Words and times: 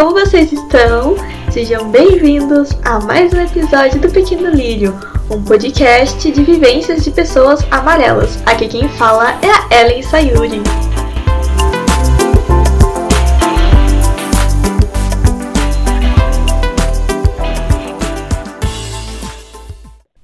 como 0.00 0.12
vocês 0.12 0.50
estão? 0.50 1.14
Sejam 1.52 1.90
bem-vindos 1.90 2.70
a 2.82 2.98
mais 3.00 3.34
um 3.34 3.40
episódio 3.40 4.00
do 4.00 4.10
Pequeno 4.10 4.48
Lírio, 4.48 4.94
um 5.30 5.44
podcast 5.44 6.32
de 6.32 6.42
vivências 6.42 7.04
de 7.04 7.10
pessoas 7.10 7.60
amarelas. 7.70 8.42
Aqui 8.46 8.66
quem 8.66 8.88
fala 8.88 9.32
é 9.42 9.50
a 9.50 9.82
Ellen 9.82 10.02
Sayuri. 10.02 10.62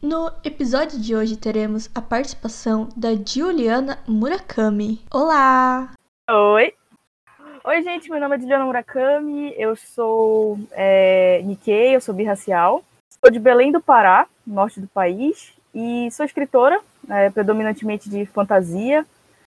No 0.00 0.32
episódio 0.42 0.98
de 0.98 1.14
hoje 1.14 1.36
teremos 1.36 1.90
a 1.94 2.00
participação 2.00 2.88
da 2.96 3.10
Juliana 3.14 3.98
Murakami. 4.08 5.02
Olá! 5.12 5.90
Oi! 6.30 6.72
Oi, 7.68 7.82
gente, 7.82 8.08
meu 8.08 8.20
nome 8.20 8.36
é 8.36 8.38
Juliana 8.38 8.64
Murakami, 8.64 9.52
eu 9.58 9.74
sou 9.74 10.56
é, 10.70 11.42
Nikkei, 11.42 11.96
eu 11.96 12.00
sou 12.00 12.14
birracial, 12.14 12.84
sou 13.10 13.28
de 13.28 13.40
Belém 13.40 13.72
do 13.72 13.80
Pará, 13.80 14.28
norte 14.46 14.80
do 14.80 14.86
país, 14.86 15.52
e 15.74 16.08
sou 16.12 16.24
escritora, 16.24 16.80
é, 17.10 17.28
predominantemente 17.28 18.08
de 18.08 18.24
fantasia, 18.24 19.04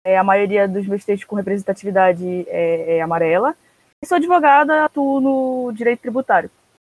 é, 0.05 0.19
a 0.19 0.25
maioria 0.25 0.67
dos 0.67 0.89
meus 0.89 1.05
textos 1.05 1.25
com 1.25 1.37
representatividade 1.37 2.27
é, 2.49 2.97
é 2.97 3.01
amarela, 3.01 3.55
e 4.03 4.07
sou 4.09 4.17
advogada, 4.17 4.87
atuo 4.87 5.21
no 5.21 5.73
direito 5.73 6.01
tributário. 6.01 6.51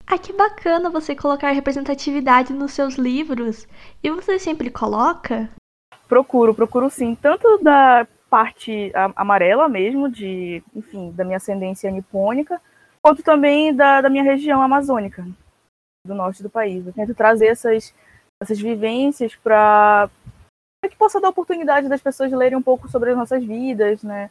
Ah, 0.04 0.18
que 0.18 0.32
bacana 0.32 0.90
você 0.90 1.14
colocar 1.14 1.52
representatividade 1.52 2.52
nos 2.52 2.72
seus 2.72 2.94
livros. 2.96 3.68
E 4.02 4.10
você 4.10 4.36
sempre 4.40 4.68
coloca? 4.68 5.48
Procuro, 6.08 6.52
procuro 6.52 6.90
sim. 6.90 7.14
Tanto 7.14 7.58
da 7.62 8.04
parte 8.34 8.90
amarela 9.14 9.68
mesmo, 9.68 10.10
de, 10.10 10.60
enfim, 10.74 11.12
da 11.12 11.22
minha 11.22 11.36
ascendência 11.36 11.88
nipônica, 11.88 12.60
quanto 13.00 13.22
também 13.22 13.72
da, 13.72 14.00
da 14.00 14.10
minha 14.10 14.24
região 14.24 14.60
amazônica, 14.60 15.24
do 16.04 16.16
norte 16.16 16.42
do 16.42 16.50
país. 16.50 16.84
Eu 16.84 16.92
tento 16.92 17.14
trazer 17.14 17.46
essas, 17.46 17.94
essas 18.42 18.58
vivências 18.58 19.36
para 19.36 20.10
que 20.90 20.96
possa 20.96 21.20
dar 21.20 21.28
oportunidade 21.28 21.88
das 21.88 22.02
pessoas 22.02 22.32
lerem 22.32 22.58
um 22.58 22.62
pouco 22.62 22.88
sobre 22.88 23.10
as 23.10 23.16
nossas 23.16 23.44
vidas, 23.44 24.02
né? 24.02 24.28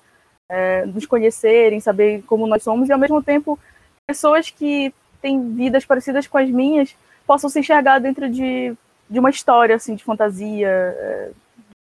É, 0.51 0.85
nos 0.85 1.05
conhecerem, 1.05 1.79
saber 1.79 2.23
como 2.23 2.45
nós 2.45 2.61
somos, 2.61 2.89
e 2.89 2.91
ao 2.91 2.99
mesmo 2.99 3.23
tempo 3.23 3.57
pessoas 4.05 4.49
que 4.49 4.93
têm 5.21 5.55
vidas 5.55 5.85
parecidas 5.85 6.27
com 6.27 6.37
as 6.37 6.49
minhas 6.49 6.93
possam 7.25 7.49
se 7.49 7.57
enxergar 7.57 7.99
dentro 7.99 8.29
de, 8.29 8.75
de 9.09 9.17
uma 9.17 9.29
história 9.29 9.77
assim 9.77 9.95
de 9.95 10.03
fantasia, 10.03 10.67
é, 10.67 11.31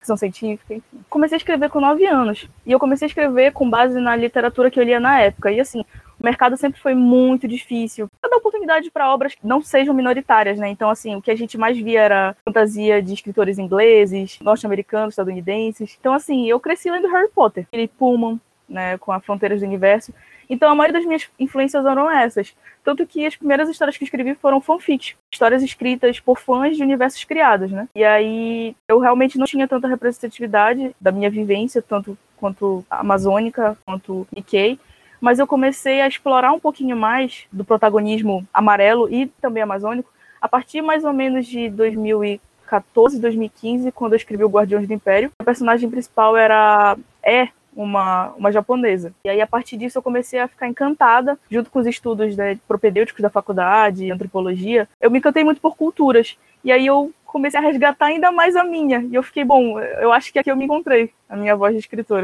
ficção 0.06 0.16
científica, 0.16 0.76
enfim. 0.76 1.04
Comecei 1.10 1.36
a 1.36 1.40
escrever 1.40 1.70
com 1.70 1.82
nove 1.82 2.06
anos. 2.06 2.48
E 2.66 2.72
eu 2.72 2.80
comecei 2.80 3.08
a 3.08 3.10
escrever 3.10 3.52
com 3.52 3.70
base 3.70 4.00
na 4.00 4.16
literatura 4.16 4.70
que 4.70 4.80
eu 4.80 4.84
lia 4.84 5.00
na 5.00 5.20
época. 5.20 5.52
E 5.52 5.60
assim, 5.60 5.82
o 6.20 6.24
mercado 6.24 6.56
sempre 6.56 6.80
foi 6.80 6.94
muito 6.94 7.48
difícil. 7.48 8.08
Dar 8.22 8.38
oportunidade 8.38 8.92
para 8.92 9.12
obras 9.12 9.34
que 9.34 9.46
não 9.46 9.62
sejam 9.62 9.94
minoritárias, 9.94 10.60
né? 10.60 10.70
Então, 10.70 10.90
assim, 10.90 11.16
o 11.16 11.22
que 11.22 11.32
a 11.32 11.36
gente 11.36 11.58
mais 11.58 11.78
via 11.78 12.02
era 12.02 12.36
fantasia 12.46 13.02
de 13.02 13.14
escritores 13.14 13.58
ingleses, 13.58 14.40
norte-americanos, 14.40 15.14
estadunidenses. 15.14 15.98
Então, 16.00 16.14
assim, 16.14 16.48
eu 16.48 16.60
cresci 16.60 16.90
lendo 16.90 17.08
Harry 17.08 17.30
Potter, 17.30 17.68
Philip 17.72 17.94
Pullman, 17.98 18.40
né, 18.70 18.98
com 18.98 19.12
a 19.12 19.20
Fronteiras 19.20 19.60
do 19.62 19.66
Universo. 19.66 20.14
Então, 20.50 20.72
a 20.72 20.76
maioria 20.76 21.00
das 21.00 21.06
minhas 21.06 21.28
influências 21.40 21.86
eram 21.86 22.10
essas. 22.10 22.54
Tanto 22.84 23.06
que 23.06 23.26
as 23.26 23.36
primeiras 23.36 23.70
histórias 23.70 23.98
que 23.98 24.04
escrevi 24.04 24.36
foram 24.36 24.62
fanfics, 24.62 25.16
histórias 25.32 25.64
escritas 25.64 26.20
por 26.20 26.40
fãs 26.40 26.78
de 26.78 26.84
universos 26.84 27.24
criados, 27.24 27.72
né? 27.72 27.88
E 27.96 28.04
aí 28.04 28.76
eu 28.88 29.00
realmente 29.00 29.38
não 29.38 29.46
tinha 29.46 29.68
tanta 29.68 29.88
representatividade 29.88 30.96
da 31.02 31.12
minha 31.12 31.30
vivência, 31.30 31.82
tanto 31.82 32.18
quanto 32.38 32.86
amazônica, 32.90 33.78
quanto 33.86 34.28
Nikkei, 34.36 34.80
mas 35.20 35.40
eu 35.40 35.48
comecei 35.48 36.02
a 36.02 36.08
explorar 36.08 36.52
um 36.52 36.60
pouquinho 36.60 36.96
mais 36.96 37.46
do 37.52 37.66
protagonismo 37.66 38.48
amarelo 38.54 39.12
e 39.12 39.28
também 39.42 39.64
amazônico 39.64 40.14
a 40.46 40.48
partir 40.48 40.82
mais 40.84 41.04
ou 41.04 41.12
menos 41.12 41.48
de 41.48 41.70
2014, 41.70 43.20
2015, 43.20 43.92
quando 43.92 44.14
eu 44.14 44.18
escrevi 44.18 44.44
o 44.44 44.50
Guardiões 44.50 44.88
do 44.88 44.94
Império. 44.94 45.32
A 45.40 45.44
personagem 45.44 45.90
principal 45.90 46.38
era 46.38 46.96
é 47.24 47.48
uma, 47.76 48.30
uma 48.38 48.52
japonesa. 48.52 49.14
E 49.24 49.30
aí, 49.30 49.42
a 49.42 49.48
partir 49.48 49.78
disso, 49.78 49.98
eu 49.98 50.04
comecei 50.04 50.40
a 50.40 50.48
ficar 50.48 50.68
encantada, 50.68 51.38
junto 51.50 51.70
com 51.70 51.80
os 51.80 51.88
estudos 51.88 52.36
né, 52.36 52.58
propedêuticos 52.68 53.22
da 53.22 53.30
faculdade, 53.30 54.12
antropologia. 54.12 54.88
Eu 55.02 55.12
me 55.12 55.20
encantei 55.20 55.44
muito 55.44 55.62
por 55.62 55.76
culturas. 55.76 56.38
E 56.64 56.72
aí, 56.72 56.86
eu 56.86 57.12
comecei 57.26 57.60
a 57.60 57.64
resgatar 57.64 58.08
ainda 58.08 58.32
mais 58.32 58.56
a 58.56 58.64
minha. 58.64 59.00
E 59.12 59.16
eu 59.16 59.22
fiquei, 59.22 59.44
bom, 59.44 59.80
eu 59.80 60.12
acho 60.12 60.32
que 60.32 60.40
aqui 60.40 60.50
eu 60.50 60.56
me 60.56 60.66
encontrei, 60.66 61.12
a 61.28 61.36
minha 61.36 61.56
voz 61.56 61.74
de 61.74 61.80
escritora. 61.80 62.24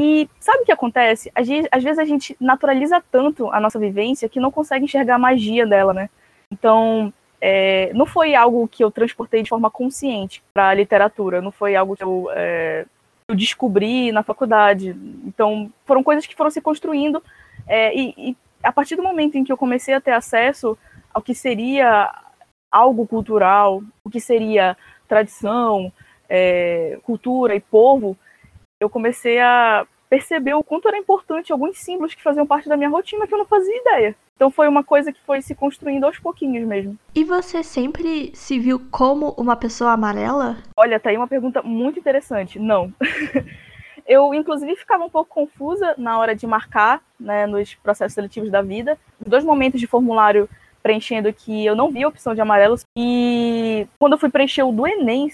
E 0.00 0.28
sabe 0.38 0.62
o 0.62 0.64
que 0.64 0.72
acontece? 0.72 1.30
Às 1.34 1.48
vezes 1.82 1.98
a 1.98 2.04
gente 2.04 2.36
naturaliza 2.40 3.02
tanto 3.10 3.50
a 3.50 3.58
nossa 3.58 3.78
vivência 3.80 4.28
que 4.28 4.38
não 4.38 4.50
consegue 4.50 4.84
enxergar 4.84 5.16
a 5.16 5.18
magia 5.18 5.66
dela, 5.66 5.92
né? 5.92 6.08
Então, 6.52 7.12
é, 7.40 7.92
não 7.94 8.06
foi 8.06 8.34
algo 8.34 8.68
que 8.68 8.82
eu 8.82 8.90
transportei 8.90 9.42
de 9.42 9.48
forma 9.48 9.70
consciente 9.70 10.42
para 10.54 10.68
a 10.68 10.74
literatura, 10.74 11.42
não 11.42 11.50
foi 11.50 11.76
algo 11.76 11.96
que 11.96 12.04
eu 12.04 12.28
é, 12.32 12.86
eu 13.28 13.36
descobri 13.36 14.10
na 14.10 14.22
faculdade. 14.22 14.96
Então, 15.24 15.70
foram 15.84 16.02
coisas 16.02 16.26
que 16.26 16.34
foram 16.34 16.50
se 16.50 16.62
construindo. 16.62 17.22
É, 17.66 17.94
e, 17.94 18.14
e, 18.16 18.36
a 18.62 18.72
partir 18.72 18.96
do 18.96 19.02
momento 19.02 19.36
em 19.36 19.44
que 19.44 19.52
eu 19.52 19.56
comecei 19.56 19.94
a 19.94 20.00
ter 20.00 20.12
acesso 20.12 20.76
ao 21.12 21.20
que 21.20 21.34
seria 21.34 22.10
algo 22.72 23.06
cultural, 23.06 23.82
o 24.02 24.08
que 24.08 24.20
seria 24.20 24.76
tradição, 25.06 25.92
é, 26.28 26.98
cultura 27.02 27.54
e 27.54 27.60
povo, 27.60 28.16
eu 28.80 28.88
comecei 28.88 29.38
a 29.38 29.86
perceber 30.08 30.54
o 30.54 30.64
quanto 30.64 30.88
era 30.88 30.96
importante 30.96 31.52
alguns 31.52 31.78
símbolos 31.78 32.14
que 32.14 32.22
faziam 32.22 32.46
parte 32.46 32.68
da 32.68 32.76
minha 32.76 32.88
rotina 32.88 33.26
que 33.26 33.34
eu 33.34 33.38
não 33.38 33.46
fazia 33.46 33.76
ideia. 33.76 34.16
Então 34.36 34.50
foi 34.50 34.68
uma 34.68 34.84
coisa 34.84 35.12
que 35.12 35.20
foi 35.26 35.42
se 35.42 35.54
construindo 35.54 36.04
aos 36.04 36.18
pouquinhos 36.18 36.66
mesmo. 36.66 36.96
E 37.14 37.24
você 37.24 37.62
sempre 37.62 38.30
se 38.34 38.58
viu 38.58 38.80
como 38.90 39.30
uma 39.30 39.56
pessoa 39.56 39.92
amarela? 39.92 40.58
Olha, 40.76 41.00
tá 41.00 41.10
aí 41.10 41.16
uma 41.16 41.26
pergunta 41.26 41.60
muito 41.60 41.98
interessante. 41.98 42.58
Não. 42.58 42.92
eu, 44.06 44.32
inclusive, 44.32 44.76
ficava 44.76 45.04
um 45.04 45.10
pouco 45.10 45.34
confusa 45.34 45.94
na 45.98 46.18
hora 46.18 46.36
de 46.36 46.46
marcar, 46.46 47.02
né, 47.18 47.46
nos 47.46 47.74
processos 47.74 48.14
seletivos 48.14 48.50
da 48.50 48.62
vida. 48.62 48.96
Dois 49.26 49.44
momentos 49.44 49.80
de 49.80 49.88
formulário 49.88 50.48
preenchendo 50.82 51.32
que 51.32 51.66
eu 51.66 51.74
não 51.74 51.90
vi 51.90 52.04
a 52.04 52.08
opção 52.08 52.34
de 52.34 52.40
amarelo. 52.40 52.76
E 52.96 53.86
quando 53.98 54.12
eu 54.12 54.18
fui 54.18 54.30
preencher 54.30 54.62
o 54.62 54.72
do 54.72 54.86
Enem, 54.86 55.28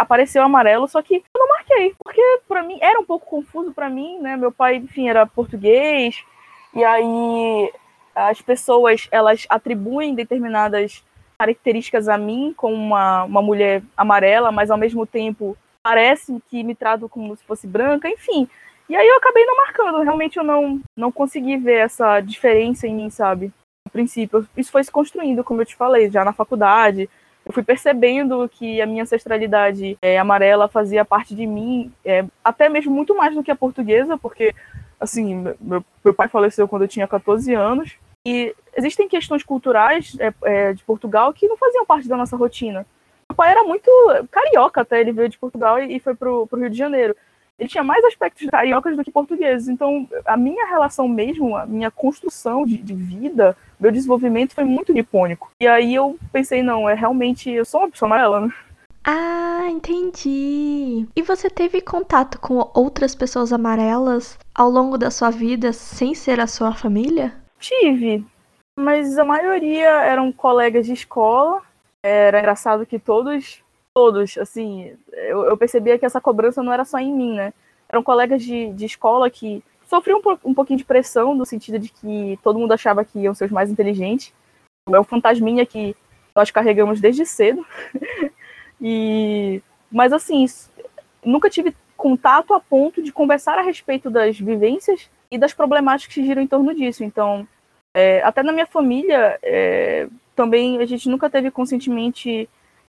apareceu 0.00 0.42
amarelo, 0.42 0.88
só 0.88 1.02
que 1.02 1.16
eu 1.16 1.22
não 1.38 1.48
marquei, 1.48 1.94
porque 2.02 2.22
para 2.48 2.62
mim 2.62 2.78
era 2.80 2.98
um 2.98 3.04
pouco 3.04 3.26
confuso 3.26 3.72
para 3.72 3.90
mim, 3.90 4.18
né? 4.18 4.34
Meu 4.34 4.50
pai, 4.50 4.76
enfim, 4.76 5.08
era 5.10 5.26
português, 5.26 6.24
e 6.74 6.82
aí 6.82 7.72
as 8.14 8.40
pessoas 8.40 9.08
elas 9.10 9.46
atribuem 9.48 10.14
determinadas 10.14 11.04
características 11.38 12.08
a 12.08 12.16
mim 12.16 12.54
como 12.56 12.74
uma, 12.74 13.24
uma 13.24 13.42
mulher 13.42 13.82
amarela, 13.94 14.50
mas 14.50 14.70
ao 14.70 14.78
mesmo 14.78 15.06
tempo 15.06 15.56
parece 15.82 16.42
que 16.48 16.62
me 16.62 16.74
trato 16.74 17.06
como 17.06 17.36
se 17.36 17.44
fosse 17.44 17.66
branca, 17.66 18.08
enfim. 18.08 18.48
E 18.88 18.96
aí 18.96 19.06
eu 19.06 19.18
acabei 19.18 19.44
não 19.44 19.56
marcando, 19.56 20.02
realmente 20.02 20.38
eu 20.38 20.44
não, 20.44 20.80
não 20.96 21.12
consegui 21.12 21.58
ver 21.58 21.78
essa 21.78 22.20
diferença 22.20 22.86
em 22.86 22.94
mim, 22.94 23.10
sabe? 23.10 23.52
No 23.86 23.92
princípio, 23.92 24.48
isso 24.56 24.72
foi 24.72 24.82
se 24.82 24.90
construindo, 24.90 25.44
como 25.44 25.60
eu 25.60 25.66
te 25.66 25.76
falei, 25.76 26.10
já 26.10 26.24
na 26.24 26.32
faculdade. 26.32 27.08
Eu 27.50 27.52
fui 27.52 27.64
percebendo 27.64 28.48
que 28.48 28.80
a 28.80 28.86
minha 28.86 29.02
ancestralidade 29.02 29.98
é, 30.00 30.16
amarela 30.20 30.68
fazia 30.68 31.04
parte 31.04 31.34
de 31.34 31.48
mim, 31.48 31.92
é, 32.04 32.24
até 32.44 32.68
mesmo 32.68 32.94
muito 32.94 33.12
mais 33.12 33.34
do 33.34 33.42
que 33.42 33.50
a 33.50 33.56
portuguesa, 33.56 34.16
porque 34.16 34.54
assim, 35.00 35.44
meu, 35.60 35.84
meu 36.04 36.14
pai 36.14 36.28
faleceu 36.28 36.68
quando 36.68 36.82
eu 36.82 36.88
tinha 36.88 37.08
14 37.08 37.52
anos, 37.52 37.96
e 38.24 38.54
existem 38.76 39.08
questões 39.08 39.42
culturais 39.42 40.16
é, 40.44 40.72
de 40.72 40.84
Portugal 40.84 41.32
que 41.32 41.48
não 41.48 41.56
faziam 41.56 41.84
parte 41.84 42.06
da 42.06 42.16
nossa 42.16 42.36
rotina. 42.36 42.86
Meu 43.28 43.34
pai 43.34 43.50
era 43.50 43.64
muito 43.64 43.90
carioca 44.30 44.82
até, 44.82 45.00
ele 45.00 45.10
veio 45.10 45.28
de 45.28 45.36
Portugal 45.36 45.80
e, 45.80 45.96
e 45.96 45.98
foi 45.98 46.14
pro, 46.14 46.46
pro 46.46 46.60
Rio 46.60 46.70
de 46.70 46.78
Janeiro. 46.78 47.16
Ele 47.60 47.68
tinha 47.68 47.84
mais 47.84 48.02
aspectos 48.06 48.48
cariocas 48.48 48.96
do 48.96 49.04
que 49.04 49.12
portugueses. 49.12 49.68
Então, 49.68 50.08
a 50.24 50.34
minha 50.34 50.66
relação 50.66 51.06
mesmo, 51.06 51.54
a 51.54 51.66
minha 51.66 51.90
construção 51.90 52.64
de, 52.64 52.78
de 52.78 52.94
vida, 52.94 53.54
meu 53.78 53.92
desenvolvimento 53.92 54.54
foi 54.54 54.64
muito 54.64 54.94
nipônico. 54.94 55.52
E 55.60 55.68
aí 55.68 55.94
eu 55.94 56.18
pensei, 56.32 56.62
não, 56.62 56.88
é 56.88 56.94
realmente, 56.94 57.50
eu 57.50 57.66
sou 57.66 57.82
uma 57.82 57.90
pessoa 57.90 58.08
amarela, 58.08 58.40
né? 58.40 58.52
Ah, 59.04 59.66
entendi. 59.68 61.06
E 61.14 61.22
você 61.22 61.50
teve 61.50 61.82
contato 61.82 62.40
com 62.40 62.70
outras 62.74 63.14
pessoas 63.14 63.52
amarelas 63.52 64.38
ao 64.54 64.70
longo 64.70 64.96
da 64.96 65.10
sua 65.10 65.30
vida 65.30 65.72
sem 65.72 66.14
ser 66.14 66.40
a 66.40 66.46
sua 66.46 66.74
família? 66.74 67.34
Tive, 67.58 68.24
mas 68.78 69.18
a 69.18 69.24
maioria 69.24 69.88
eram 70.02 70.32
colegas 70.32 70.86
de 70.86 70.94
escola. 70.94 71.62
Era 72.02 72.38
engraçado 72.38 72.86
que 72.86 72.98
todos, 72.98 73.62
todos, 73.94 74.38
assim, 74.38 74.94
eu, 75.28 75.44
eu 75.44 75.56
percebia 75.56 75.98
que 75.98 76.06
essa 76.06 76.20
cobrança 76.20 76.62
não 76.62 76.72
era 76.72 76.84
só 76.84 76.98
em 76.98 77.12
mim, 77.12 77.34
né? 77.34 77.52
Eram 77.88 78.02
colegas 78.02 78.42
de, 78.42 78.72
de 78.72 78.84
escola 78.86 79.30
que 79.30 79.62
sofriam 79.88 80.20
um, 80.24 80.50
um 80.50 80.54
pouquinho 80.54 80.78
de 80.78 80.84
pressão, 80.84 81.34
no 81.34 81.44
sentido 81.44 81.78
de 81.78 81.88
que 81.88 82.38
todo 82.42 82.58
mundo 82.58 82.72
achava 82.72 83.04
que 83.04 83.18
iam 83.18 83.34
ser 83.34 83.46
os 83.46 83.50
mais 83.50 83.70
inteligentes. 83.70 84.32
É 84.88 84.98
o 84.98 85.04
fantasminha 85.04 85.66
que 85.66 85.96
nós 86.34 86.50
carregamos 86.50 87.00
desde 87.00 87.24
cedo. 87.26 87.64
E, 88.82 89.60
mas 89.92 90.10
assim, 90.10 90.46
nunca 91.22 91.50
tive 91.50 91.76
contato 91.98 92.54
a 92.54 92.60
ponto 92.60 93.02
de 93.02 93.12
conversar 93.12 93.58
a 93.58 93.62
respeito 93.62 94.08
das 94.08 94.40
vivências 94.40 95.10
e 95.30 95.36
das 95.36 95.52
problemáticas 95.52 96.14
que 96.14 96.24
giram 96.24 96.40
em 96.40 96.46
torno 96.46 96.74
disso. 96.74 97.04
Então, 97.04 97.46
É, 97.92 98.22
até 98.22 98.42
na 98.42 98.52
minha 98.52 98.66
família, 98.66 99.38
é, 99.42 100.08
também 100.34 100.78
a 100.78 100.86
gente 100.86 101.08
nunca 101.08 101.28
teve 101.28 101.50
conscientemente 101.50 102.48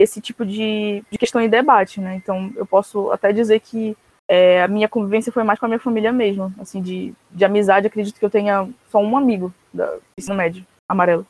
esse 0.02 0.20
tipo 0.20 0.46
de, 0.46 1.04
de 1.10 1.18
questão 1.18 1.42
em 1.42 1.50
debate, 1.50 2.02
né? 2.02 2.16
Então 2.16 2.52
eu 2.56 2.66
posso 2.66 3.12
até 3.12 3.32
dizer 3.32 3.60
que 3.60 3.96
é, 4.28 4.64
a 4.64 4.68
minha 4.68 4.88
convivência 4.88 5.32
foi 5.32 5.44
mais 5.44 5.60
com 5.60 5.66
a 5.66 5.68
minha 5.70 5.80
família 5.80 6.12
mesmo, 6.12 6.54
assim, 6.60 6.82
de, 6.82 7.14
de 7.30 7.46
amizade, 7.46 7.88
acredito 7.88 8.18
que 8.18 8.26
eu 8.26 8.30
tenha 8.30 8.68
só 8.90 9.00
um 9.00 9.18
amigo 9.18 9.54
da 9.74 9.98
ensino 10.18 10.36
médio, 10.36 10.66
amarelo. 10.88 11.26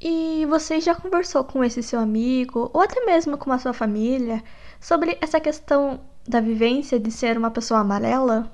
E 0.00 0.44
você 0.46 0.80
já 0.80 0.94
conversou 0.94 1.44
com 1.44 1.62
esse 1.62 1.82
seu 1.82 2.00
amigo, 2.00 2.70
ou 2.74 2.82
até 2.82 3.04
mesmo 3.06 3.38
com 3.38 3.52
a 3.52 3.58
sua 3.58 3.72
família, 3.72 4.42
sobre 4.80 5.16
essa 5.20 5.40
questão 5.40 6.00
da 6.28 6.40
vivência 6.40 6.98
de 6.98 7.10
ser 7.10 7.38
uma 7.38 7.50
pessoa 7.50 7.80
amarela? 7.80 8.50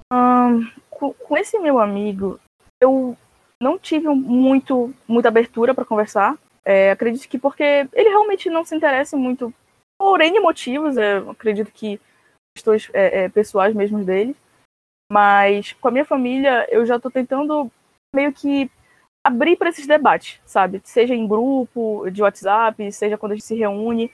com, 0.91 1.13
com, 1.13 1.37
esse 1.37 1.59
meu 1.59 1.79
amigo, 1.79 2.39
eu 2.81 3.17
não 3.61 3.79
tive 3.79 4.09
muito, 4.09 4.93
muita 5.07 5.29
abertura 5.29 5.75
para 5.75 5.85
conversar. 5.85 6.37
É, 6.69 6.91
acredito 6.91 7.27
que 7.27 7.39
porque 7.39 7.89
ele 7.95 8.11
realmente 8.11 8.51
não 8.51 8.63
se 8.63 8.77
interessa 8.77 9.17
muito 9.17 9.55
por 9.99 10.21
N 10.21 10.39
motivos, 10.39 10.99
é, 10.99 11.17
acredito 11.17 11.73
que 11.73 11.99
questões 12.55 12.91
é, 12.93 13.25
é, 13.25 13.29
pessoais 13.31 13.75
mesmo 13.75 14.05
dele. 14.05 14.37
Mas 15.11 15.73
com 15.73 15.89
a 15.89 15.91
minha 15.91 16.05
família, 16.05 16.67
eu 16.71 16.85
já 16.85 16.97
estou 16.97 17.11
tentando 17.11 17.73
meio 18.15 18.35
que 18.35 18.71
abrir 19.27 19.57
para 19.57 19.71
esses 19.71 19.87
debates, 19.87 20.43
sabe? 20.45 20.83
Seja 20.85 21.15
em 21.15 21.27
grupo 21.27 22.07
de 22.11 22.23
WhatsApp, 22.23 22.93
seja 22.93 23.17
quando 23.17 23.33
a 23.33 23.35
gente 23.37 23.47
se 23.47 23.55
reúne, 23.55 24.13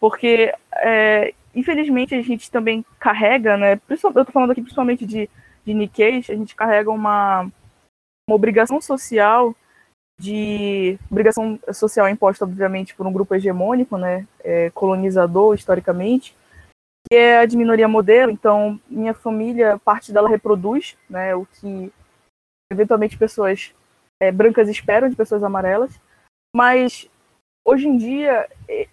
porque 0.00 0.54
é, 0.76 1.34
infelizmente 1.54 2.14
a 2.14 2.22
gente 2.22 2.50
também 2.50 2.82
carrega, 2.98 3.58
né? 3.58 3.78
Eu 3.86 3.94
estou 3.94 4.24
falando 4.32 4.52
aqui 4.52 4.62
principalmente 4.62 5.04
de, 5.04 5.28
de 5.66 5.74
Nikkei, 5.74 6.24
a 6.26 6.34
gente 6.34 6.56
carrega 6.56 6.90
uma, 6.90 7.42
uma 8.26 8.36
obrigação 8.36 8.80
social 8.80 9.54
de 10.20 10.98
obrigação 11.10 11.58
social 11.72 12.06
imposta, 12.06 12.44
obviamente, 12.44 12.94
por 12.94 13.06
um 13.06 13.12
grupo 13.12 13.34
hegemônico, 13.34 13.96
né, 13.96 14.26
é, 14.44 14.68
colonizador 14.70 15.54
historicamente, 15.54 16.36
que 17.08 17.16
é 17.16 17.38
a 17.38 17.46
de 17.46 17.56
minoria 17.56 17.88
modelo. 17.88 18.30
Então, 18.30 18.78
minha 18.86 19.14
família, 19.14 19.80
parte 19.82 20.12
dela 20.12 20.28
reproduz, 20.28 20.94
né, 21.08 21.34
o 21.34 21.46
que 21.46 21.90
eventualmente 22.70 23.16
pessoas 23.16 23.72
é, 24.20 24.30
brancas 24.30 24.68
esperam 24.68 25.08
de 25.08 25.16
pessoas 25.16 25.42
amarelas, 25.42 25.98
mas 26.54 27.08
hoje 27.66 27.88
em 27.88 27.96
dia 27.96 28.46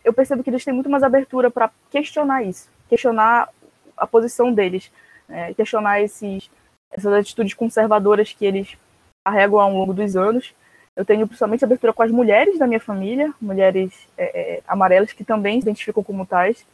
eu 0.03 0.13
percebo 0.13 0.41
que 0.41 0.49
eles 0.49 0.63
têm 0.63 0.73
muito 0.73 0.89
mais 0.89 1.03
abertura 1.03 1.51
para 1.51 1.69
questionar 1.91 2.41
isso, 2.43 2.69
questionar 2.87 3.49
a 3.97 4.07
posição 4.07 4.53
deles, 4.53 4.89
né, 5.27 5.53
questionar 5.53 6.01
esses, 6.01 6.49
essas 6.89 7.11
atitudes 7.11 7.53
conservadoras 7.53 8.31
que 8.31 8.45
eles 8.45 8.77
carregam 9.25 9.59
ao 9.59 9.73
longo 9.73 9.93
dos 9.93 10.15
anos. 10.15 10.55
Eu 10.97 11.05
tenho 11.05 11.27
principalmente 11.27 11.63
abertura 11.63 11.93
com 11.93 12.01
as 12.01 12.11
mulheres 12.11 12.57
da 12.57 12.65
minha 12.65 12.79
família, 12.79 13.31
mulheres 13.39 13.93
é, 14.17 14.55
é, 14.55 14.63
amarelas 14.67 15.13
que 15.13 15.23
também 15.23 15.61
se 15.61 15.67
identificam 15.67 16.03
como 16.03 16.25
tais, 16.25 16.65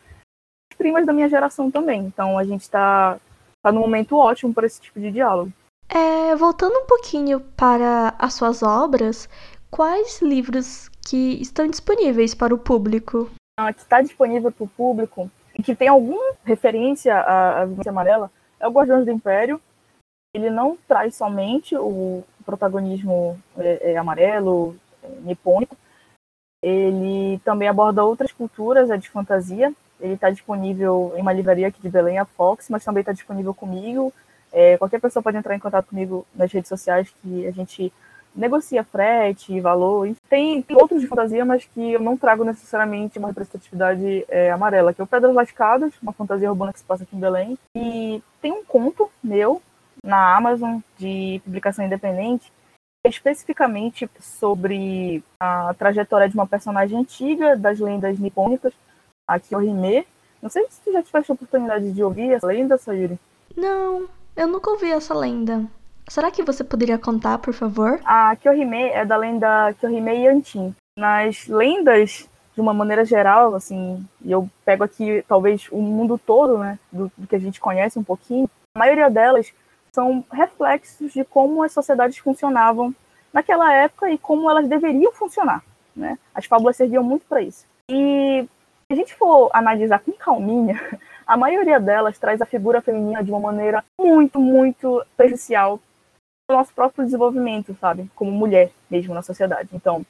primas 0.78 1.06
da 1.06 1.12
minha 1.12 1.28
geração 1.28 1.70
também. 1.70 2.06
Então 2.06 2.40
a 2.40 2.46
gente 2.46 2.62
está 2.62 3.20
tá 3.62 3.70
num 3.70 3.82
momento 3.82 4.16
ótimo 4.16 4.54
para 4.54 4.66
esse 4.66 4.80
tipo 4.80 4.98
de 4.98 5.12
diálogo. 5.12 5.52
É, 5.90 6.34
voltando 6.38 6.74
um 6.80 6.86
pouquinho 6.86 7.42
para 7.42 8.16
as 8.18 8.34
suas 8.34 8.64
obras, 8.64 9.28
quais 9.70 10.22
livros 10.22 10.90
que 11.06 11.42
estão 11.42 11.68
disponíveis 11.68 12.34
para 12.34 12.56
o 12.56 12.58
público? 12.58 13.30
Ah, 13.60 13.74
que 13.74 13.82
está 13.82 14.02
disponível 14.02 14.54
para 14.54 14.64
o 14.64 14.70
público 14.70 15.30
e 15.54 15.62
que 15.62 15.76
tem 15.76 15.90
alguma 15.90 16.34
referência 16.46 17.14
à, 17.14 17.64
à 17.64 17.68
Amarela 17.88 18.32
é 18.58 18.68
o 18.68 18.72
Guardiões 18.72 19.04
do 19.04 19.12
Império. 19.12 19.62
Ele 20.34 20.50
não 20.50 20.78
traz 20.88 21.14
somente 21.16 21.76
o 21.76 22.24
protagonismo 22.44 23.40
é, 23.58 23.94
é 23.94 23.98
amarelo, 23.98 24.76
é, 25.04 25.08
nipônico. 25.22 25.76
Ele 26.62 27.40
também 27.44 27.68
aborda 27.68 28.06
outras 28.06 28.32
culturas, 28.32 28.90
é 28.90 28.98
de 28.98 29.10
fantasia. 29.10 29.74
Ele 30.00 30.14
está 30.14 30.30
disponível 30.30 31.14
em 31.16 31.22
uma 31.22 31.34
livraria 31.34 31.68
aqui 31.68 31.82
de 31.82 31.90
Belém, 31.90 32.20
a 32.20 32.26
Fox, 32.26 32.70
mas 32.70 32.84
também 32.84 33.02
está 33.02 33.12
disponível 33.12 33.54
comigo. 33.54 34.14
É, 34.52 34.78
qualquer 34.78 35.02
pessoa 35.02 35.24
pode 35.24 35.38
entrar 35.38 35.56
em 35.56 35.60
contato 35.60 35.88
comigo 35.88 36.26
nas 36.36 36.52
redes 36.52 36.70
sociais 36.70 37.14
que 37.22 37.48
a 37.48 37.52
gente 37.52 37.92
negocia 38.36 38.84
frete, 38.84 39.60
valor. 39.60 40.10
Tem, 40.30 40.62
tem 40.62 40.78
outros 40.78 41.02
de 41.02 41.08
fantasia, 41.08 41.44
mas 41.46 41.66
que 41.66 41.94
eu 41.94 42.00
não 42.00 42.18
trago 42.18 42.44
necessariamente 42.44 43.20
uma 43.20 43.28
representatividade 43.28 44.26
é, 44.28 44.52
amarela, 44.52 44.94
que 44.94 45.02
é 45.02 45.04
o 45.04 45.08
Pedras 45.08 45.34
Lascadas, 45.34 45.94
uma 46.02 46.14
fantasia 46.14 46.50
urbana 46.50 46.74
que 46.74 46.80
se 46.80 46.86
passa 46.86 47.04
aqui 47.04 47.16
em 47.16 47.20
Belém. 47.20 47.58
E 47.76 48.22
tem 48.42 48.52
um 48.52 48.64
conto 48.64 49.10
meu 49.24 49.62
na 50.04 50.36
Amazon 50.36 50.80
de 50.98 51.42
publicação 51.44 51.86
independente, 51.86 52.52
especificamente 53.06 54.10
sobre 54.20 55.24
a 55.40 55.74
trajetória 55.74 56.28
de 56.28 56.36
uma 56.36 56.48
personagem 56.48 57.00
antiga 57.00 57.56
das 57.56 57.80
lendas 57.80 58.20
nipônicas, 58.20 58.74
a 59.28 59.40
Kyohime. 59.40 60.06
Não 60.42 60.50
sei 60.50 60.66
se 60.70 60.82
você 60.84 60.92
já 60.92 61.04
tivesse 61.04 61.32
a 61.32 61.36
oportunidade 61.36 61.92
de 61.92 62.04
ouvir 62.04 62.34
essa 62.34 62.48
lenda, 62.48 62.78
Sayuri. 62.78 63.18
Não, 63.56 64.08
eu 64.36 64.48
nunca 64.48 64.70
ouvi 64.70 64.92
essa 64.92 65.14
lenda. 65.14 65.66
Será 66.10 66.30
que 66.30 66.44
você 66.44 66.64
poderia 66.64 66.98
contar, 66.98 67.38
por 67.38 67.54
favor? 67.54 68.00
A 68.04 68.36
Kyohime 68.36 68.90
é 68.90 69.06
da 69.06 69.16
lenda 69.16 69.74
Kyohime 69.80 70.26
Yantin. 70.26 70.76
Nas 70.98 71.48
lendas, 71.48 72.30
de 72.54 72.62
uma 72.62 72.74
maneira 72.74 73.06
geral, 73.06 73.56
assim, 73.56 74.06
e 74.22 74.32
eu 74.32 74.50
pego 74.66 74.84
aqui 74.84 75.24
talvez 75.28 75.68
o 75.72 75.82
mundo 75.82 76.20
todo, 76.24 76.58
né, 76.58 76.78
do, 76.92 77.12
do 77.18 77.26
que 77.26 77.36
a 77.36 77.40
gente 77.40 77.60
conhece 77.60 77.98
um 77.98 78.04
pouquinho, 78.04 78.50
a 78.76 78.80
maioria 78.80 79.10
delas 79.10 79.54
são 79.94 80.26
reflexos 80.32 81.14
de 81.14 81.24
como 81.24 81.64
as 81.64 81.72
sociedades 81.72 82.18
funcionavam 82.18 82.94
naquela 83.32 83.72
época 83.74 84.10
e 84.10 84.18
como 84.18 84.50
elas 84.50 84.68
deveriam 84.68 85.12
funcionar. 85.14 85.64
Né? 85.96 86.18
As 86.34 86.46
fábulas 86.46 86.76
serviam 86.76 87.04
muito 87.04 87.26
para 87.28 87.42
isso. 87.42 87.66
E 87.90 88.48
se 88.88 88.94
a 88.94 88.96
gente 88.96 89.14
for 89.14 89.50
analisar 89.54 90.00
com 90.00 90.12
calminha, 90.12 90.82
a 91.26 91.38
maioria 91.38 91.80
delas 91.80 92.18
traz 92.18 92.42
a 92.42 92.46
figura 92.46 92.82
feminina 92.82 93.24
de 93.24 93.32
uma 93.32 93.40
maneira 93.40 93.84
muito, 94.00 94.40
muito 94.40 95.06
prejudicial 95.16 95.80
para 96.48 96.56
o 96.56 96.58
nosso 96.58 96.74
próprio 96.74 97.06
desenvolvimento, 97.06 97.76
sabe? 97.80 98.10
Como 98.16 98.32
mulher 98.32 98.72
mesmo 98.90 99.14
na 99.14 99.22
sociedade. 99.22 99.70
Então, 99.74 100.06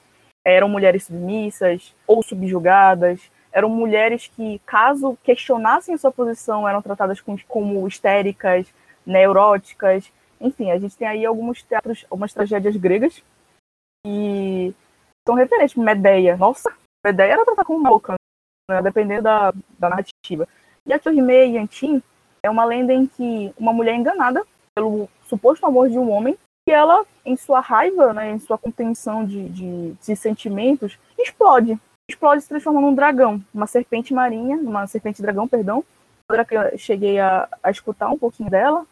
eram 0.45 0.68
mulheres 0.68 1.06
submissas 1.06 1.94
ou 2.07 2.24
subjugadas, 2.24 3.30
eram 3.51 3.69
mulheres 3.69 4.27
que, 4.27 4.59
caso 4.65 5.18
questionassem 5.24 5.97
sua 5.97 6.11
posição, 6.11 6.68
eram 6.68 6.81
tratadas 6.81 7.21
como 7.47 7.87
histéricas, 7.87 8.68
neuróticas. 9.06 10.12
Enfim, 10.40 10.72
a 10.72 10.78
gente 10.78 10.98
tem 10.98 11.07
aí 11.07 11.26
alguns 11.26 11.64
teatros, 11.64 12.06
algumas 12.10 12.33
tragédias 12.33 12.76
gregas 12.76 13.24
e 14.06 14.74
são 15.26 15.36
referentes. 15.36 15.76
Medeia, 15.76 16.36
nossa, 16.38 16.72
Medeia 17.06 17.33
era 17.33 17.45
tratada 17.45 17.66
como 17.66 17.88
louca, 17.88 18.16
né, 18.69 18.81
dependendo 18.81 19.24
da, 19.24 19.54
da 19.80 19.90
narrativa. 19.90 20.48
E 20.86 20.94
a 20.94 21.00
Torrimei 21.00 21.56
Yantin 21.56 22.02
é 22.44 22.50
uma 22.50 22.66
lenda 22.66 22.94
em 22.94 23.07
que 23.07 23.54
uma 23.57 23.72
mulher 23.72 23.95
enganada 23.95 24.45
pelo 24.76 25.10
suposto 25.28 25.66
amor 25.66 25.90
de 25.90 25.98
um 25.98 26.12
homem 26.12 26.38
e 26.68 26.72
ela, 26.72 27.06
em 27.26 27.36
sua 27.36 27.60
raiva, 27.60 28.14
né, 28.14 28.31
em 28.31 28.40
sua 28.40 28.57
contenção 28.57 29.26
de, 29.26 29.50
de, 29.50 29.92
de 29.92 30.16
sentimentos, 30.16 30.98
explode. 31.18 31.78
Explode 32.10 32.42
se 32.42 32.50
transformando 32.50 32.88
num 32.88 32.95
dragão, 32.95 33.44
uma 33.54 33.68
serpente 33.68 34.14
marinha, 34.14 34.57
uma 34.57 34.88
serpente 34.88 35.22
dragão, 35.22 35.48
perdão. 35.48 35.83
Agora 36.28 36.45
que 36.45 36.56
eu 36.56 36.78
cheguei 36.78 37.19
a, 37.19 37.50
a 37.62 37.69
escutar 37.69 38.10
um 38.10 38.18
pouquinho 38.18 38.50
dela, 38.50 38.86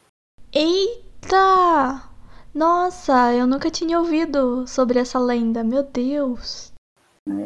Eita! 0.53 2.03
Nossa, 2.53 3.33
eu 3.33 3.47
nunca 3.47 3.71
tinha 3.71 3.97
ouvido 3.97 4.67
sobre 4.67 4.99
essa 4.99 5.17
lenda, 5.17 5.63
meu 5.63 5.81
Deus. 5.81 6.73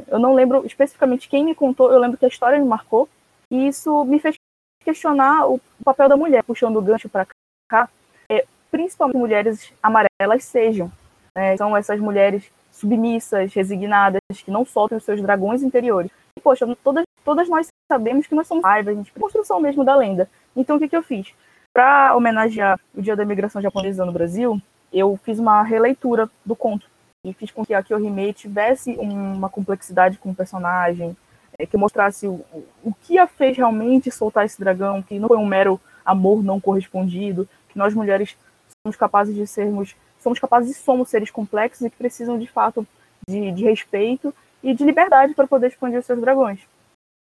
Eu 0.08 0.18
não 0.18 0.34
lembro 0.34 0.66
especificamente 0.66 1.30
quem 1.30 1.46
me 1.46 1.54
contou, 1.54 1.92
eu 1.92 2.00
lembro 2.00 2.18
que 2.18 2.26
a 2.26 2.28
história 2.28 2.58
me 2.58 2.66
marcou. 2.66 3.08
E 3.52 3.68
isso 3.68 4.04
me 4.06 4.20
fez 4.20 4.36
questionar 4.84 5.48
o 5.48 5.62
papel 5.84 6.10
da 6.10 6.18
mulher, 6.18 6.44
puxando 6.44 6.78
o 6.78 6.82
gancho 6.82 7.08
para 7.08 7.28
cá, 7.70 7.88
é, 8.28 8.44
principalmente 8.72 9.20
mulheres 9.20 9.72
amarelas 9.84 10.44
sejam. 10.44 10.92
Né? 11.36 11.56
São 11.58 11.78
essas 11.78 12.00
mulheres 12.00 12.52
submissas, 12.72 13.54
resignadas, 13.54 14.20
que 14.44 14.50
não 14.50 14.66
soltam 14.66 14.98
os 14.98 15.04
seus 15.04 15.22
dragões 15.22 15.62
interiores. 15.62 16.10
E, 16.36 16.42
poxa, 16.42 16.66
todas, 16.84 17.06
todas 17.24 17.48
nós 17.48 17.68
sabemos 17.88 18.26
que 18.26 18.34
nós 18.34 18.48
somos 18.48 18.64
raiva, 18.64 18.90
a 18.90 18.96
gente 18.96 19.12
construção 19.12 19.60
mesmo 19.60 19.86
da 19.86 19.96
lenda. 19.96 20.28
Então, 20.56 20.78
o 20.78 20.80
que, 20.80 20.90
que 20.90 20.98
eu 20.98 21.04
fiz? 21.04 21.36
Para 21.76 22.16
homenagear 22.16 22.80
o 22.96 23.02
Dia 23.02 23.18
da 23.18 23.24
Imigração 23.24 23.62
Japonesa 23.62 24.06
no 24.06 24.14
Brasil, 24.14 24.62
eu 24.94 25.20
fiz 25.22 25.40
uma 25.40 25.62
releitura 25.62 26.32
do 26.46 26.56
conto 26.56 26.88
e 27.22 27.34
fiz 27.34 27.52
com 27.52 27.66
que 27.66 27.74
a 27.74 27.84
Kyohime 27.84 28.32
tivesse 28.32 28.92
uma 28.92 29.50
complexidade 29.50 30.18
com 30.18 30.30
o 30.30 30.36
personagem, 30.36 31.18
é, 31.60 31.66
que 31.66 31.76
mostrasse 31.76 32.30
o, 32.30 32.46
o 32.82 32.94
que 33.02 33.20
a 33.20 33.28
fez 33.28 33.58
realmente 33.58 34.10
soltar 34.10 34.46
esse 34.46 34.58
dragão, 34.58 35.02
que 35.02 35.20
não 35.20 35.28
foi 35.28 35.36
um 35.36 35.46
mero 35.46 35.78
amor 36.06 36.42
não 36.42 36.62
correspondido, 36.62 37.46
que 37.68 37.78
nós 37.78 37.94
mulheres 37.94 38.38
somos 38.82 38.96
capazes 38.96 39.36
de 39.36 39.46
sermos, 39.46 39.98
somos 40.22 40.40
capazes 40.40 40.72
e 40.72 40.82
somos 40.82 41.10
seres 41.10 41.30
complexos 41.30 41.86
e 41.86 41.90
que 41.90 41.98
precisam 41.98 42.40
de 42.40 42.48
fato 42.48 42.88
de, 43.28 43.52
de 43.52 43.66
respeito 43.66 44.34
e 44.64 44.74
de 44.74 44.86
liberdade 44.86 45.34
para 45.34 45.46
poder 45.46 45.68
expandir 45.68 46.00
os 46.00 46.06
seus 46.06 46.22
dragões. 46.22 46.62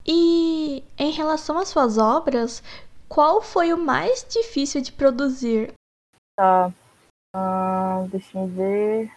E 0.03 0.83
em 0.97 1.11
relação 1.11 1.59
às 1.59 1.67
suas 1.67 1.99
obras, 1.99 2.63
qual 3.11 3.41
foi 3.41 3.73
o 3.73 3.77
mais 3.77 4.25
difícil 4.29 4.81
de 4.81 4.93
produzir? 4.93 5.73
Tá. 6.39 6.71
Uh, 7.35 8.07
deixa 8.07 8.37
eu 8.37 8.47
ver. 8.47 9.11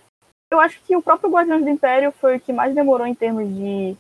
Eu 0.53 0.59
acho 0.59 0.83
que 0.83 0.97
o 0.97 1.03
próprio 1.03 1.31
Guardiões 1.31 1.63
do 1.63 1.71
Império 1.71 2.11
foi 2.11 2.37
o 2.37 2.41
que 2.41 2.53
mais 2.53 2.75
demorou 2.75 3.07
em 3.07 3.15
termos 3.15 3.49
de, 3.49 3.97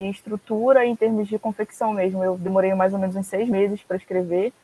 de 0.00 0.08
estrutura 0.08 0.86
em 0.86 0.96
termos 0.96 1.28
de 1.28 1.38
confecção 1.38 1.92
mesmo. 1.92 2.24
Eu 2.24 2.38
demorei 2.38 2.74
mais 2.74 2.94
ou 2.94 2.98
menos 2.98 3.14
uns 3.14 3.26
seis 3.26 3.46
meses 3.46 3.82
para 3.82 3.98
escrever. 3.98 4.54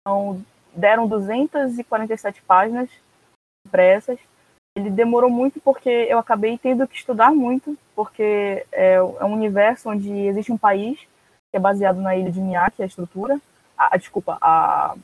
Então, 0.00 0.42
deram 0.74 1.08
247 1.08 2.42
páginas 2.42 2.90
impressas. 3.66 4.18
Ele 4.76 4.90
demorou 4.90 5.30
muito 5.30 5.58
porque 5.60 5.88
eu 5.88 6.18
acabei 6.18 6.58
tendo 6.58 6.86
que 6.86 6.96
estudar 6.96 7.32
muito, 7.32 7.76
porque 7.96 8.66
é, 8.70 8.94
é 8.94 9.24
um 9.24 9.32
universo 9.32 9.88
onde 9.88 10.12
existe 10.12 10.52
um 10.52 10.58
país 10.58 11.00
que 11.50 11.56
é 11.56 11.58
baseado 11.58 11.98
na 11.98 12.14
ilha 12.14 12.30
de 12.30 12.40
Miyake, 12.40 12.82
a 12.82 12.86
estrutura, 12.86 13.40
a, 13.78 13.94
a 13.94 13.96
desculpa, 13.96 14.36
a, 14.40 14.96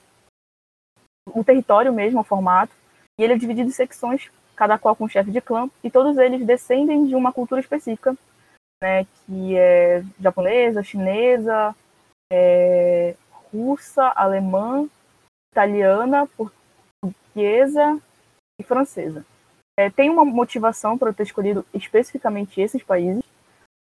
o 1.26 1.44
território 1.44 1.92
mesmo, 1.92 2.20
o 2.20 2.24
formato, 2.24 2.74
e 3.18 3.22
ele 3.22 3.34
é 3.34 3.38
dividido 3.38 3.68
em 3.68 3.72
secções, 3.72 4.30
cada 4.56 4.78
qual 4.78 4.96
com 4.96 5.04
um 5.04 5.08
chefe 5.08 5.30
de 5.30 5.40
clã, 5.40 5.70
e 5.82 5.90
todos 5.90 6.18
eles 6.18 6.44
descendem 6.44 7.06
de 7.06 7.14
uma 7.14 7.32
cultura 7.32 7.60
específica, 7.60 8.16
né, 8.82 9.04
que 9.04 9.56
é 9.56 10.02
japonesa, 10.20 10.82
chinesa, 10.82 11.74
é, 12.32 13.16
russa, 13.52 14.12
alemã, 14.16 14.88
italiana, 15.52 16.28
portuguesa 16.36 18.00
e 18.60 18.64
francesa. 18.64 19.24
É, 19.78 19.90
tem 19.90 20.10
uma 20.10 20.24
motivação 20.24 20.96
para 20.98 21.10
eu 21.10 21.14
ter 21.14 21.24
escolhido 21.24 21.64
especificamente 21.72 22.60
esses 22.60 22.82
países. 22.82 23.22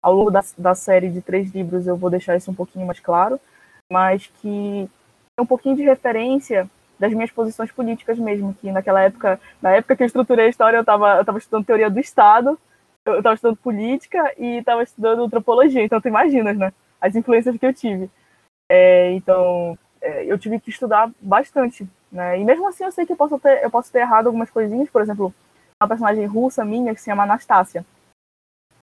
Ao 0.01 0.13
longo 0.13 0.31
da, 0.31 0.41
da 0.57 0.73
série 0.73 1.09
de 1.09 1.21
três 1.21 1.51
livros 1.51 1.87
eu 1.87 1.95
vou 1.95 2.09
deixar 2.09 2.35
isso 2.35 2.49
um 2.49 2.55
pouquinho 2.55 2.85
mais 2.85 2.99
claro, 2.99 3.39
mas 3.91 4.27
que 4.41 4.89
é 5.37 5.41
um 5.41 5.45
pouquinho 5.45 5.75
de 5.75 5.83
referência 5.83 6.69
das 6.97 7.13
minhas 7.13 7.31
posições 7.31 7.71
políticas 7.71 8.17
mesmo, 8.17 8.53
que 8.53 8.71
naquela 8.71 9.01
época, 9.01 9.39
na 9.61 9.71
época 9.71 9.95
que 9.95 10.03
eu 10.03 10.07
estruturei 10.07 10.45
a 10.45 10.49
história, 10.49 10.77
eu 10.77 10.81
estava 10.81 11.17
eu 11.17 11.25
tava 11.25 11.37
estudando 11.37 11.65
teoria 11.65 11.89
do 11.89 11.99
Estado, 11.99 12.57
eu 13.05 13.17
estava 13.17 13.35
estudando 13.35 13.57
política 13.57 14.33
e 14.37 14.57
estava 14.57 14.83
estudando 14.83 15.23
antropologia, 15.23 15.83
então 15.83 15.99
tu 15.99 16.07
imaginas, 16.07 16.57
né? 16.57 16.71
As 17.01 17.15
influências 17.15 17.57
que 17.57 17.65
eu 17.65 17.73
tive. 17.73 18.09
É, 18.71 19.11
então, 19.11 19.77
é, 19.99 20.25
eu 20.25 20.37
tive 20.37 20.59
que 20.59 20.69
estudar 20.69 21.11
bastante, 21.19 21.87
né? 22.11 22.39
E 22.39 22.43
mesmo 22.43 22.67
assim 22.67 22.83
eu 22.83 22.91
sei 22.91 23.05
que 23.05 23.11
eu 23.13 23.17
posso 23.17 23.37
ter, 23.39 23.63
eu 23.63 23.71
posso 23.71 23.91
ter 23.91 23.99
errado 23.99 24.27
algumas 24.27 24.49
coisinhas, 24.49 24.89
por 24.89 25.01
exemplo, 25.01 25.33
uma 25.81 25.87
personagem 25.87 26.25
russa 26.25 26.63
minha 26.63 26.93
que 26.93 27.01
se 27.01 27.09
chama 27.09 27.23
Anastácia. 27.23 27.85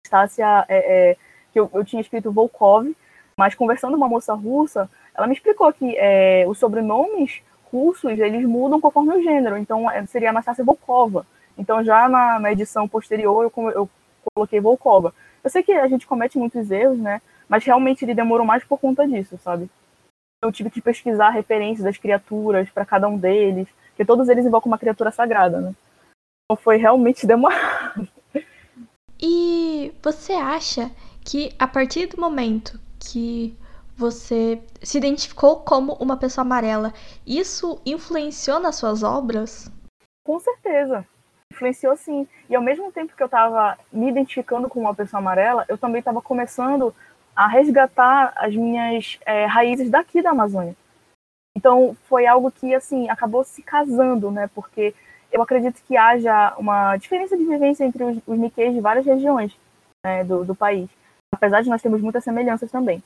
Anastácia 0.06 0.66
é, 0.70 1.12
é, 1.12 1.18
que 1.52 1.60
eu, 1.60 1.70
eu, 1.74 1.84
tinha 1.84 2.02
escrito 2.02 2.32
Volkov, 2.32 2.96
mas 3.38 3.56
conversando 3.56 3.92
com 3.92 3.98
uma 3.98 4.10
moça 4.10 4.34
russa, 4.34 4.90
ela 5.14 5.28
me 5.28 5.34
explicou 5.34 5.72
que 5.74 5.96
é, 5.98 6.46
os 6.48 6.58
sobrenomes 6.58 7.42
russos 7.72 8.12
eles 8.20 8.46
mudam 8.46 8.80
conforme 8.80 9.16
o 9.16 9.22
gênero, 9.22 9.58
então 9.58 9.90
é, 9.90 10.06
seria 10.06 10.30
Anastácia 10.30 10.64
Volkova. 10.64 11.26
Então 11.58 11.84
já 11.84 12.08
na, 12.08 12.40
na 12.40 12.52
edição 12.52 12.88
posterior 12.88 13.44
eu, 13.44 13.70
eu 13.72 13.90
coloquei 14.34 14.60
Volkova. 14.60 15.14
Eu 15.44 15.50
sei 15.50 15.64
que 15.64 15.72
a 15.72 15.88
gente 15.88 16.08
comete 16.08 16.38
muitos 16.38 16.72
erros, 16.72 16.98
né? 16.98 17.22
Mas 17.48 17.64
realmente 17.64 18.04
ele 18.04 18.16
demorou 18.16 18.46
mais 18.46 18.64
por 18.64 18.80
conta 18.80 19.08
disso, 19.08 19.38
sabe? 19.38 19.70
eu 20.46 20.52
tive 20.52 20.70
que 20.70 20.82
pesquisar 20.82 21.30
referências 21.30 21.84
das 21.84 21.98
criaturas 21.98 22.70
para 22.70 22.86
cada 22.86 23.08
um 23.08 23.18
deles, 23.18 23.68
porque 23.90 24.06
todos 24.06 24.30
eles 24.30 24.46
invocam 24.46 24.72
uma 24.72 24.78
criatura 24.78 25.12
sagrada, 25.12 25.60
né? 25.60 25.76
Então 26.46 26.62
foi 26.62 26.78
realmente 26.78 27.26
demorado. 27.28 28.08
E 29.20 29.94
você 30.04 30.34
acha 30.34 30.92
que 31.24 31.54
a 31.58 31.68
partir 31.68 32.08
do 32.08 32.22
momento 32.22 32.80
que 33.12 33.58
você 33.96 34.62
se 34.84 34.98
identificou 34.98 35.62
como 35.62 35.94
uma 35.94 36.18
pessoa 36.18 36.44
amarela, 36.44 36.94
isso 37.26 37.82
influenciou 37.86 38.60
nas 38.60 38.76
suas 38.76 39.04
obras? 39.04 39.72
Com 40.26 40.40
certeza. 40.40 41.06
Influenciou 41.52 41.96
sim. 41.96 42.28
E 42.50 42.56
ao 42.56 42.62
mesmo 42.62 42.92
tempo 42.92 43.16
que 43.16 43.24
eu 43.24 43.28
estava 43.28 43.78
me 43.92 44.10
identificando 44.10 44.68
com 44.68 44.80
uma 44.80 44.94
pessoa 44.94 45.20
amarela, 45.20 45.66
eu 45.70 45.78
também 45.78 46.00
estava 46.00 46.22
começando 46.22 46.94
a 47.36 47.48
resgatar 47.48 48.34
as 48.36 48.56
minhas 48.56 49.20
é, 49.26 49.46
raízes 49.46 49.90
daqui 49.90 50.22
da 50.22 50.32
Amazônia. 50.32 50.76
Então 51.56 51.96
foi 52.04 52.26
algo 52.26 52.52
que 52.52 52.74
assim 52.74 53.10
acabou 53.10 53.44
se 53.44 53.62
casando, 53.62 54.30
né? 54.30 54.50
Porque 54.54 54.94
eu 55.32 55.42
acredito 55.42 55.82
que 55.84 55.96
haja 55.96 56.54
uma 56.58 56.98
diferença 56.98 57.38
de 57.38 57.46
vivência 57.46 57.86
entre 57.86 58.04
os, 58.04 58.18
os 58.26 58.40
de 58.56 58.82
várias 58.82 59.06
regiões 59.06 59.58
né, 60.06 60.24
do, 60.24 60.46
do 60.46 60.56
país, 60.56 60.90
apesar 61.34 61.62
de 61.62 61.70
nós 61.70 61.82
termos 61.82 62.02
muitas 62.02 62.24
semelhanças 62.24 62.72
também. 62.72 63.04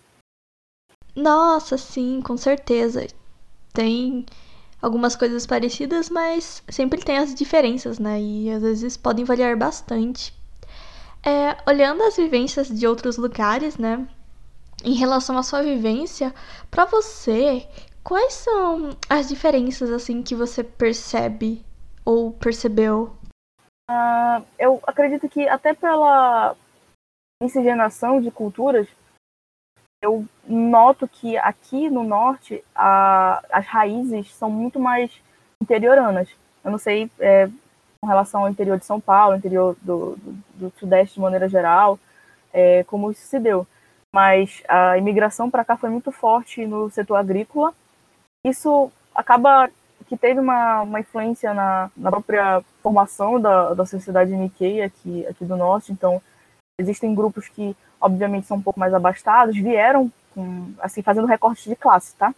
Nossa, 1.15 1.77
sim, 1.77 2.21
com 2.21 2.37
certeza. 2.37 3.07
Tem 3.73 4.25
algumas 4.81 5.15
coisas 5.15 5.45
parecidas, 5.45 6.09
mas 6.09 6.63
sempre 6.69 7.03
tem 7.03 7.17
as 7.17 7.35
diferenças, 7.35 7.99
né? 7.99 8.19
E 8.21 8.51
às 8.51 8.61
vezes 8.61 8.95
podem 8.95 9.25
variar 9.25 9.57
bastante. 9.57 10.33
É, 11.23 11.57
olhando 11.69 12.03
as 12.03 12.15
vivências 12.15 12.69
de 12.69 12.87
outros 12.87 13.17
lugares, 13.17 13.77
né? 13.77 14.07
em 14.83 14.93
relação 14.93 15.37
à 15.37 15.43
sua 15.43 15.61
vivência, 15.61 16.33
para 16.71 16.85
você, 16.85 17.67
quais 18.03 18.33
são 18.33 18.91
as 19.09 19.27
diferenças 19.27 19.91
assim 19.91 20.21
que 20.23 20.35
você 20.35 20.63
percebe 20.63 21.65
ou 22.05 22.31
percebeu? 22.31 23.13
Uh, 23.89 24.45
eu 24.57 24.79
acredito 24.85 25.27
que 25.27 25.47
até 25.47 25.73
pela 25.73 26.55
miscigenação 27.41 28.21
de 28.21 28.31
culturas, 28.31 28.87
eu 30.01 30.25
noto 30.47 31.07
que 31.07 31.37
aqui 31.37 31.89
no 31.89 32.03
norte 32.03 32.63
a, 32.73 33.43
as 33.51 33.65
raízes 33.65 34.33
são 34.33 34.49
muito 34.49 34.79
mais 34.79 35.11
interioranas. 35.61 36.29
Eu 36.63 36.71
não 36.71 36.77
sei 36.77 37.09
é, 37.19 37.49
com 38.01 38.07
relação 38.07 38.41
ao 38.41 38.49
interior 38.49 38.77
de 38.77 38.85
São 38.85 38.99
Paulo, 38.99 39.35
interior 39.35 39.75
do, 39.81 40.15
do, 40.15 40.43
do 40.55 40.73
Sudeste 40.79 41.15
de 41.15 41.21
maneira 41.21 41.49
geral, 41.49 41.99
é, 42.53 42.83
como 42.85 43.11
isso 43.11 43.25
se 43.27 43.39
deu 43.39 43.67
mas 44.11 44.63
a 44.67 44.97
imigração 44.97 45.49
para 45.49 45.63
cá 45.63 45.77
foi 45.77 45.89
muito 45.89 46.11
forte 46.11 46.65
no 46.65 46.89
setor 46.89 47.15
agrícola. 47.15 47.73
Isso 48.43 48.91
acaba 49.13 49.69
que 50.07 50.17
teve 50.17 50.39
uma, 50.39 50.81
uma 50.81 50.99
influência 50.99 51.53
na, 51.53 51.91
na 51.95 52.09
própria 52.09 52.63
formação 52.81 53.39
da, 53.39 53.73
da 53.73 53.85
sociedade 53.85 54.35
Nikkei 54.35 54.81
aqui, 54.81 55.25
aqui 55.27 55.45
do 55.45 55.55
norte. 55.55 55.91
Então, 55.91 56.21
existem 56.79 57.13
grupos 57.13 57.47
que, 57.49 57.75
obviamente, 57.99 58.47
são 58.47 58.57
um 58.57 58.61
pouco 58.61 58.79
mais 58.79 58.93
abastados, 58.93 59.55
vieram, 59.55 60.11
com, 60.33 60.71
assim, 60.79 61.03
fazendo 61.03 61.27
recorte 61.27 61.69
de 61.69 61.75
classe, 61.75 62.15
tá? 62.15 62.33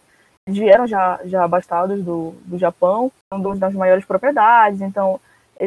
Eles 0.46 0.58
vieram 0.58 0.86
já, 0.86 1.20
já 1.24 1.44
abastados 1.44 2.02
do, 2.02 2.32
do 2.44 2.58
Japão, 2.58 3.10
são 3.32 3.40
donos 3.40 3.60
das 3.60 3.72
maiores 3.72 4.04
propriedades, 4.04 4.80
então 4.80 5.20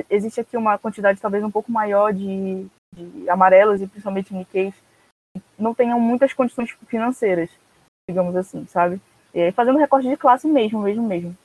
existe 0.09 0.41
aqui 0.41 0.57
uma 0.57 0.77
quantidade 0.77 1.21
talvez 1.21 1.43
um 1.43 1.51
pouco 1.51 1.71
maior 1.71 2.11
de, 2.11 2.67
de 2.93 3.29
amarelos 3.29 3.81
e 3.81 3.87
principalmente 3.87 4.33
Nikkeis 4.33 4.73
não 5.57 5.73
tenham 5.73 5.99
muitas 5.99 6.33
condições 6.33 6.69
financeiras, 6.87 7.49
digamos 8.09 8.35
assim, 8.35 8.65
sabe? 8.67 8.99
E 9.33 9.51
fazendo 9.51 9.79
recorte 9.79 10.09
de 10.09 10.17
classe 10.17 10.47
mesmo, 10.47 10.81
mesmo, 10.81 11.07
mesmo. 11.07 11.37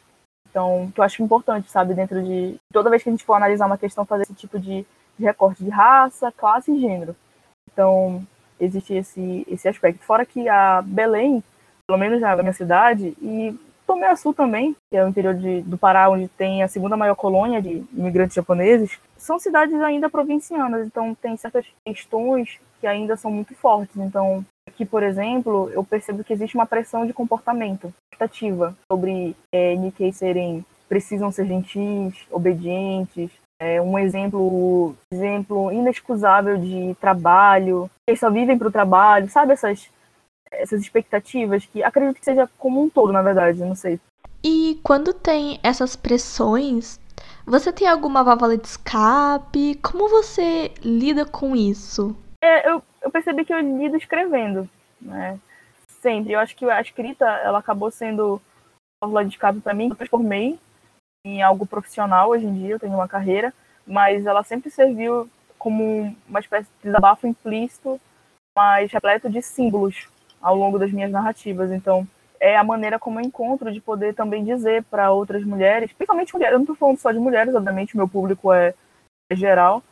Então, 0.49 0.91
que 0.93 1.01
eu 1.01 1.05
acho 1.05 1.23
importante, 1.23 1.71
sabe, 1.71 1.95
dentro 1.95 2.23
de 2.23 2.57
toda 2.73 2.91
vez 2.91 3.03
que 3.03 3.09
a 3.09 3.13
gente 3.13 3.25
for 3.25 3.35
analisar 3.35 3.67
uma 3.67 3.79
questão, 3.79 4.05
fazer 4.05 4.25
esse 4.25 4.35
tipo 4.35 4.59
de 4.59 4.85
recorte 5.25 5.65
de 5.65 5.71
raça, 5.71 6.33
classe 6.33 6.73
e 6.73 6.81
gênero. 6.81 7.15
Então, 7.73 8.25
existe 8.59 8.95
esse, 8.95 9.47
esse 9.49 9.69
aspecto. 9.69 10.05
Fora 10.05 10.27
que 10.27 10.49
a 10.49 10.83
Belém, 10.83 11.43
pelo 11.87 11.99
menos 11.99 12.21
na 12.21 12.37
minha 12.37 12.53
cidade, 12.53 13.17
e 13.21 13.59
Tomé 13.87 14.15
Sul 14.15 14.33
também, 14.33 14.77
que 14.89 14.97
é 14.97 15.05
o 15.05 15.09
interior 15.09 15.35
de, 15.35 15.63
do 15.63 15.77
Pará, 15.77 16.09
onde 16.09 16.29
tem 16.29 16.63
a 16.63 16.69
segunda 16.69 16.97
maior 16.97 17.17
colônia 17.17 17.61
de 17.61 17.83
imigrantes 17.93 18.37
japoneses, 18.37 18.99
são 19.17 19.39
cidades 19.39 19.75
ainda 19.81 20.09
provincianas, 20.09 20.87
então 20.87 21.15
tem 21.15 21.37
certas 21.37 21.67
questões 21.85 22.61
que 22.81 22.87
ainda 22.87 23.17
são 23.17 23.33
muito 23.33 23.53
fortes. 23.55 23.97
Então, 23.97 24.45
aqui, 24.69 24.87
por 24.87 25.03
exemplo, 25.03 25.69
eu 25.71 25.83
percebo 25.83 26.23
que 26.23 26.33
existe 26.33 26.55
uma 26.55 26.67
pressão 26.67 27.05
de 27.05 27.13
comportamento, 27.13 27.93
expectativa 28.13 28.77
sobre 28.91 29.35
é, 29.53 29.75
Nikkei 29.75 30.13
serem, 30.13 30.65
precisam 30.89 31.33
ser 31.33 31.47
gentis, 31.47 32.15
obedientes, 32.31 33.31
é 33.61 33.81
um 33.81 33.99
exemplo, 33.99 34.97
exemplo 35.13 35.71
inexcusável 35.71 36.57
de 36.57 36.97
trabalho, 36.99 37.91
eles 38.07 38.19
só 38.19 38.31
vivem 38.31 38.57
para 38.59 38.69
o 38.69 38.73
trabalho, 38.73 39.29
sabe 39.29 39.53
essas 39.53 39.91
essas 40.51 40.81
expectativas 40.81 41.65
que 41.65 41.81
acredito 41.81 42.19
que 42.19 42.25
seja 42.25 42.49
como 42.59 42.83
um 42.83 42.91
todo, 42.91 43.13
na 43.13 43.23
verdade, 43.23 43.61
não 43.61 43.77
sei. 43.77 44.01
E 44.43 44.81
quando 44.83 45.15
tem 45.15 45.61
essas 45.63 45.95
pressões, 45.95 46.99
você 47.47 47.73
tem 47.73 47.87
alguma 47.87 48.25
válvula 48.25 48.57
de 48.57 48.67
escape? 48.67 49.77
Como 49.77 50.09
você 50.09 50.73
lida 50.83 51.25
com 51.25 51.55
isso? 51.55 52.17
É, 52.43 52.69
eu, 52.69 52.83
eu 53.03 53.11
percebi 53.11 53.45
que 53.45 53.53
eu 53.53 53.61
lido 53.61 53.97
escrevendo, 53.97 54.69
né? 55.01 55.39
Sempre. 56.01 56.33
Eu 56.33 56.41
acho 56.41 56.57
que 56.57 56.69
a 56.69 56.81
escrita, 56.81 57.25
ela 57.25 57.59
acabou 57.59 57.91
sendo 57.91 58.41
válvula 59.01 59.25
de 59.25 59.31
escape 59.33 59.61
para 59.61 59.75
mim. 59.75 59.91
Eu 59.91 59.97
transformei 59.97 60.59
em 61.25 61.43
algo 61.43 61.67
profissional 61.67 62.31
hoje 62.31 62.47
em 62.47 62.55
dia, 62.55 62.71
eu 62.71 62.79
tenho 62.79 62.95
uma 62.95 63.09
carreira, 63.09 63.53
mas 63.87 64.27
ela 64.27 64.43
sempre 64.43 64.71
serviu 64.71 65.29
como 65.59 66.15
uma 66.29 66.41
espécie 66.41 66.69
de 66.79 66.85
desabafo 66.85 67.27
implícito, 67.27 68.01
mas 68.57 68.91
repleto 68.91 69.29
de 69.29 69.43
símbolos 69.43 70.09
ao 70.41 70.57
longo 70.57 70.79
das 70.79 70.91
minhas 70.91 71.11
narrativas. 71.11 71.71
Então, 71.71 72.09
é 72.41 72.57
a 72.57 72.65
maneira 72.65 72.99
como 72.99 73.21
eu 73.21 73.25
encontro 73.25 73.71
de 73.71 73.81
poder 73.81 74.15
também 74.15 74.43
dizer 74.43 74.83
para 74.85 75.13
outras 75.13 75.45
mulheres, 75.45 75.93
principalmente 75.93 76.33
mulheres, 76.33 76.53
eu 76.55 76.59
não 76.59 76.65
estou 76.65 76.77
falando 76.77 76.99
só 76.99 77.13
de 77.13 77.19
mulheres, 77.19 77.55
obviamente, 77.55 77.97
meu 77.97 78.09
público 78.09 78.53
é, 78.53 78.75
é 79.31 79.37
geral, 79.37 79.83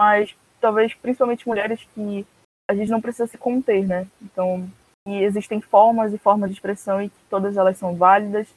mas 0.00 0.34
talvez 0.60 0.92
principalmente 0.94 1.46
mulheres 1.46 1.86
que 1.94 2.26
a 2.68 2.74
gente 2.74 2.90
não 2.90 3.00
precisa 3.00 3.26
se 3.28 3.38
conter, 3.38 3.86
né? 3.86 4.06
Então, 4.20 4.68
existem 5.06 5.60
formas 5.60 6.12
e 6.12 6.18
formas 6.18 6.50
de 6.50 6.56
expressão 6.56 7.00
e 7.00 7.08
que 7.08 7.18
todas 7.30 7.56
elas 7.56 7.76
são 7.76 7.94
válidas 7.94 8.48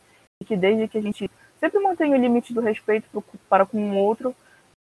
e 0.42 0.46
que 0.46 0.56
desde 0.56 0.88
que 0.88 0.98
a 0.98 1.02
gente 1.02 1.30
sempre 1.60 1.80
mantenha 1.80 2.16
o 2.16 2.20
limite 2.20 2.54
do 2.54 2.62
respeito 2.62 3.24
para 3.50 3.66
com 3.66 3.78
o 3.78 3.98
outro, 3.98 4.36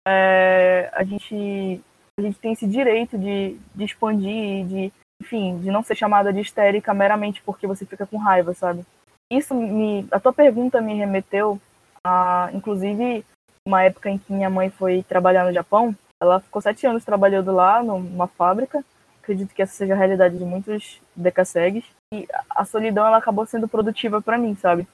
é, 0.08 0.90
a 0.94 1.04
gente 1.04 1.82
a 2.18 2.22
gente 2.22 2.40
tem 2.40 2.54
esse 2.54 2.66
direito 2.66 3.18
de, 3.18 3.58
de 3.74 3.84
expandir, 3.84 4.66
de 4.66 4.94
enfim, 5.22 5.60
de 5.60 5.70
não 5.70 5.84
ser 5.84 5.96
chamada 5.96 6.32
de 6.32 6.40
histérica 6.40 6.94
meramente 6.94 7.42
porque 7.42 7.68
você 7.68 7.86
fica 7.86 8.06
com 8.06 8.18
raiva, 8.18 8.54
sabe? 8.54 8.86
Isso 9.32 9.54
me, 9.54 10.08
a 10.12 10.20
tua 10.20 10.32
pergunta 10.32 10.82
me 10.82 10.94
remeteu 10.94 11.60
a, 12.06 12.50
inclusive, 12.54 13.26
uma 13.68 13.84
época 13.84 14.10
em 14.10 14.18
que 14.18 14.32
minha 14.32 14.50
mãe 14.50 14.70
foi 14.70 15.04
trabalhar 15.04 15.46
no 15.46 15.54
Japão. 15.54 15.96
Ela 16.22 16.40
ficou 16.40 16.62
sete 16.62 16.86
anos 16.86 17.04
trabalhando 17.04 17.52
lá 17.52 17.82
numa 17.82 18.28
fábrica. 18.28 18.84
Acredito 19.22 19.54
que 19.54 19.62
essa 19.62 19.74
seja 19.74 19.94
a 19.94 19.98
realidade 19.98 20.38
de 20.38 20.46
muitos 20.46 21.02
decassegues. 21.16 21.84
E 22.14 22.28
a 22.50 22.64
solidão 22.64 23.06
ela 23.08 23.18
acabou 23.18 23.46
sendo 23.46 23.68
produtiva 23.68 24.22
para 24.22 24.38
mim, 24.38 24.56
sabe? 24.56 24.88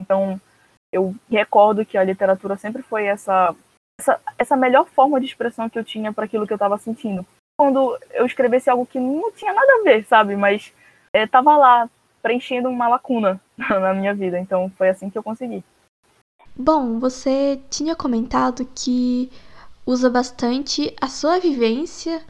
Então, 0.00 0.40
eu 0.92 1.14
recordo 1.28 1.84
que 1.84 1.96
a 1.96 2.04
literatura 2.04 2.56
sempre 2.56 2.82
foi 2.82 3.06
essa 3.06 3.54
essa, 4.00 4.20
essa 4.38 4.56
melhor 4.56 4.86
forma 4.86 5.20
de 5.20 5.26
expressão 5.26 5.68
que 5.68 5.78
eu 5.78 5.84
tinha 5.84 6.12
para 6.12 6.24
aquilo 6.24 6.46
que 6.46 6.52
eu 6.52 6.56
estava 6.56 6.78
sentindo. 6.78 7.24
Quando 7.58 7.98
eu 8.12 8.24
escrevesse 8.24 8.70
algo 8.70 8.86
que 8.86 8.98
não 8.98 9.30
tinha 9.32 9.52
nada 9.52 9.72
a 9.74 9.84
ver, 9.84 10.04
sabe? 10.06 10.34
Mas 10.34 10.72
estava 11.14 11.52
é, 11.52 11.56
lá 11.56 11.90
preenchendo 12.22 12.70
uma 12.70 12.88
lacuna 12.88 13.40
na 13.56 13.92
minha 13.92 14.14
vida. 14.14 14.38
Então 14.38 14.70
foi 14.76 14.88
assim 14.88 15.10
que 15.10 15.18
eu 15.18 15.22
consegui. 15.22 15.62
Bom, 16.56 16.98
você 16.98 17.60
tinha 17.68 17.94
comentado 17.94 18.66
que 18.74 19.30
usa 19.86 20.08
bastante 20.08 20.94
a 21.00 21.08
sua 21.08 21.38
vivência 21.38 22.22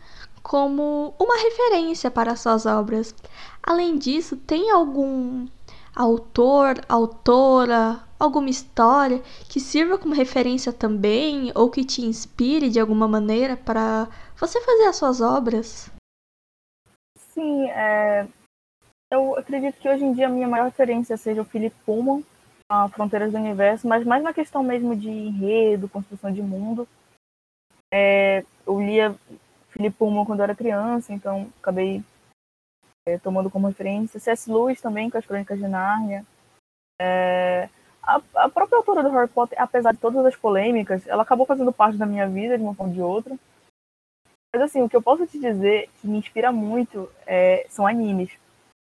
como 0.42 1.14
uma 1.18 1.36
referência 1.36 2.10
para 2.10 2.36
suas 2.36 2.66
obras. 2.66 3.14
Além 3.62 3.96
disso, 3.96 4.36
tem 4.36 4.70
algum 4.70 5.46
autor, 5.94 6.80
autora, 6.88 8.00
alguma 8.20 8.50
história 8.50 9.22
que 9.48 9.58
sirva 9.58 9.98
como 9.98 10.14
referência 10.14 10.72
também 10.72 11.50
ou 11.54 11.70
que 11.70 11.84
te 11.84 12.02
inspire 12.02 12.68
de 12.68 12.78
alguma 12.78 13.08
maneira 13.08 13.56
para 13.56 14.06
você 14.36 14.60
fazer 14.60 14.84
as 14.84 14.96
suas 14.96 15.20
obras? 15.22 15.90
Sim, 17.16 17.70
é... 17.70 18.28
eu 19.10 19.36
acredito 19.36 19.80
que 19.80 19.88
hoje 19.88 20.04
em 20.04 20.12
dia 20.12 20.26
a 20.26 20.30
minha 20.30 20.46
maior 20.46 20.66
referência 20.66 21.16
seja 21.16 21.40
o 21.40 21.44
Philip 21.44 21.74
Pullman, 21.86 22.22
a 22.68 22.88
Fronteiras 22.90 23.32
do 23.32 23.38
Universo, 23.38 23.88
mas 23.88 24.04
mais 24.04 24.22
na 24.22 24.34
questão 24.34 24.62
mesmo 24.62 24.94
de 24.94 25.08
enredo, 25.08 25.88
construção 25.88 26.30
de 26.30 26.42
mundo. 26.42 26.86
É... 27.92 28.44
eu 28.66 28.80
lia 28.80 29.16
Philip 29.70 29.96
Pullman 29.96 30.26
quando 30.26 30.40
eu 30.40 30.44
era 30.44 30.54
criança, 30.54 31.12
então 31.12 31.50
acabei 31.58 32.04
é, 33.06 33.18
tomando 33.18 33.50
como 33.50 33.66
referência. 33.66 34.20
C.S. 34.20 34.50
Lewis 34.50 34.80
também, 34.80 35.08
com 35.10 35.18
as 35.18 35.26
Crônicas 35.26 35.58
de 35.58 35.66
Nárnia. 35.66 36.24
É, 37.00 37.68
a, 38.02 38.20
a, 38.34 38.48
própria 38.48 38.78
autora 38.78 39.02
do 39.02 39.10
Harry 39.10 39.28
Potter, 39.28 39.60
apesar 39.60 39.92
de 39.92 39.98
todas 39.98 40.24
as 40.24 40.36
polêmicas, 40.36 41.06
ela 41.06 41.22
acabou 41.22 41.46
fazendo 41.46 41.72
parte 41.72 41.98
da 41.98 42.06
minha 42.06 42.28
vida 42.28 42.56
de 42.56 42.64
uma 42.64 42.74
forma 42.74 42.90
ou 42.90 42.94
de 42.94 43.02
outra. 43.02 43.36
Mas 44.54 44.62
assim, 44.62 44.82
o 44.82 44.88
que 44.88 44.96
eu 44.96 45.02
posso 45.02 45.26
te 45.26 45.38
dizer 45.38 45.88
que 46.00 46.08
me 46.08 46.18
inspira 46.18 46.50
muito 46.50 47.08
é, 47.26 47.66
são 47.68 47.86
animes. 47.86 48.30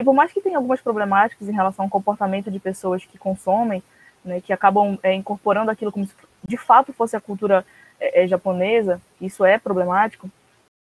E 0.00 0.04
por 0.04 0.14
mais 0.14 0.32
que 0.32 0.40
tenha 0.40 0.56
algumas 0.56 0.80
problemáticas 0.80 1.48
em 1.48 1.52
relação 1.52 1.84
ao 1.84 1.90
comportamento 1.90 2.50
de 2.50 2.58
pessoas 2.58 3.04
que 3.04 3.18
consomem, 3.18 3.82
né, 4.24 4.40
que 4.40 4.52
acabam 4.52 4.98
é, 5.02 5.12
incorporando 5.12 5.70
aquilo 5.70 5.92
como 5.92 6.06
se 6.06 6.14
de 6.46 6.56
fato 6.56 6.92
fosse 6.92 7.16
a 7.16 7.20
cultura 7.20 7.66
é, 7.98 8.24
é 8.24 8.26
japonesa, 8.26 9.00
isso 9.20 9.44
é 9.44 9.58
problemático, 9.58 10.30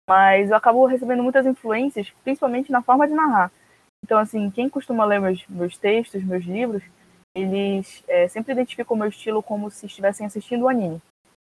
mas 0.09 0.51
eu 0.51 0.57
acabo 0.57 0.85
recebendo 0.85 1.23
muitas 1.23 1.47
influências, 1.47 2.12
principalmente 2.23 2.71
na 2.71 2.83
forma 2.83 3.07
de 3.07 3.14
narrar. 3.14 3.51
Então, 4.05 4.19
assim, 4.19 4.51
quem 4.51 4.69
costuma 4.69 5.05
ler 5.05 5.21
meus, 5.21 5.45
meus 5.49 5.77
textos, 5.77 6.23
meus 6.23 6.45
livros, 6.45 6.83
eles 7.38 8.03
é, 8.09 8.27
sempre 8.29 8.53
identificam 8.53 8.96
o 8.96 8.98
meu 8.98 9.09
estilo 9.09 9.42
como 9.42 9.70
se 9.70 9.87
estivessem 9.87 10.27
assistindo 10.27 10.64
o 10.64 10.68
anime. 10.68 11.01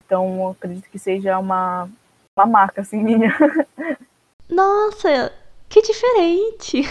Então, 0.05 0.49
acredito 0.51 0.89
que 0.91 0.99
seja 0.99 1.39
uma, 1.39 1.89
uma 2.37 2.47
marca, 2.47 2.81
assim, 2.81 3.03
minha. 3.03 3.31
Nossa, 4.49 5.33
que 5.69 5.83
diferente! 5.83 6.83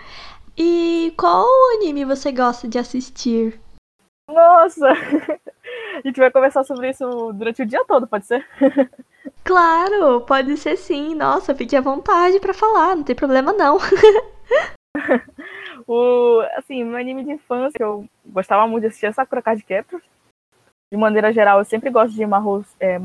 e 0.56 1.12
qual 1.16 1.46
anime 1.76 2.04
você 2.04 2.30
gosta 2.30 2.68
de 2.68 2.78
assistir? 2.78 3.60
Nossa! 4.28 4.88
A 5.96 6.06
gente 6.06 6.20
vai 6.20 6.30
conversar 6.30 6.64
sobre 6.64 6.90
isso 6.90 7.32
durante 7.32 7.62
o 7.62 7.66
dia 7.66 7.84
todo, 7.84 8.06
pode 8.06 8.26
ser? 8.26 8.46
Claro, 9.42 10.20
pode 10.22 10.56
ser 10.56 10.76
sim. 10.76 11.14
Nossa, 11.14 11.54
fique 11.54 11.74
à 11.74 11.80
vontade 11.80 12.38
para 12.38 12.54
falar, 12.54 12.94
não 12.94 13.02
tem 13.02 13.16
problema 13.16 13.52
não. 13.52 13.78
o, 15.86 16.40
assim, 16.56 16.84
meu 16.84 16.96
anime 16.96 17.24
de 17.24 17.32
infância, 17.32 17.78
eu 17.80 18.06
gostava 18.28 18.66
muito 18.66 18.82
de 18.82 18.88
assistir 18.88 19.06
é 19.06 19.12
Sakura 19.12 19.42
Card 19.42 19.62
Captors. 19.64 20.04
De 20.92 20.98
maneira 20.98 21.32
geral, 21.32 21.58
eu 21.58 21.64
sempre 21.64 21.90
gosto 21.90 22.14
de 22.14 22.26
Mahou, 22.26 22.64
é, 22.80 22.98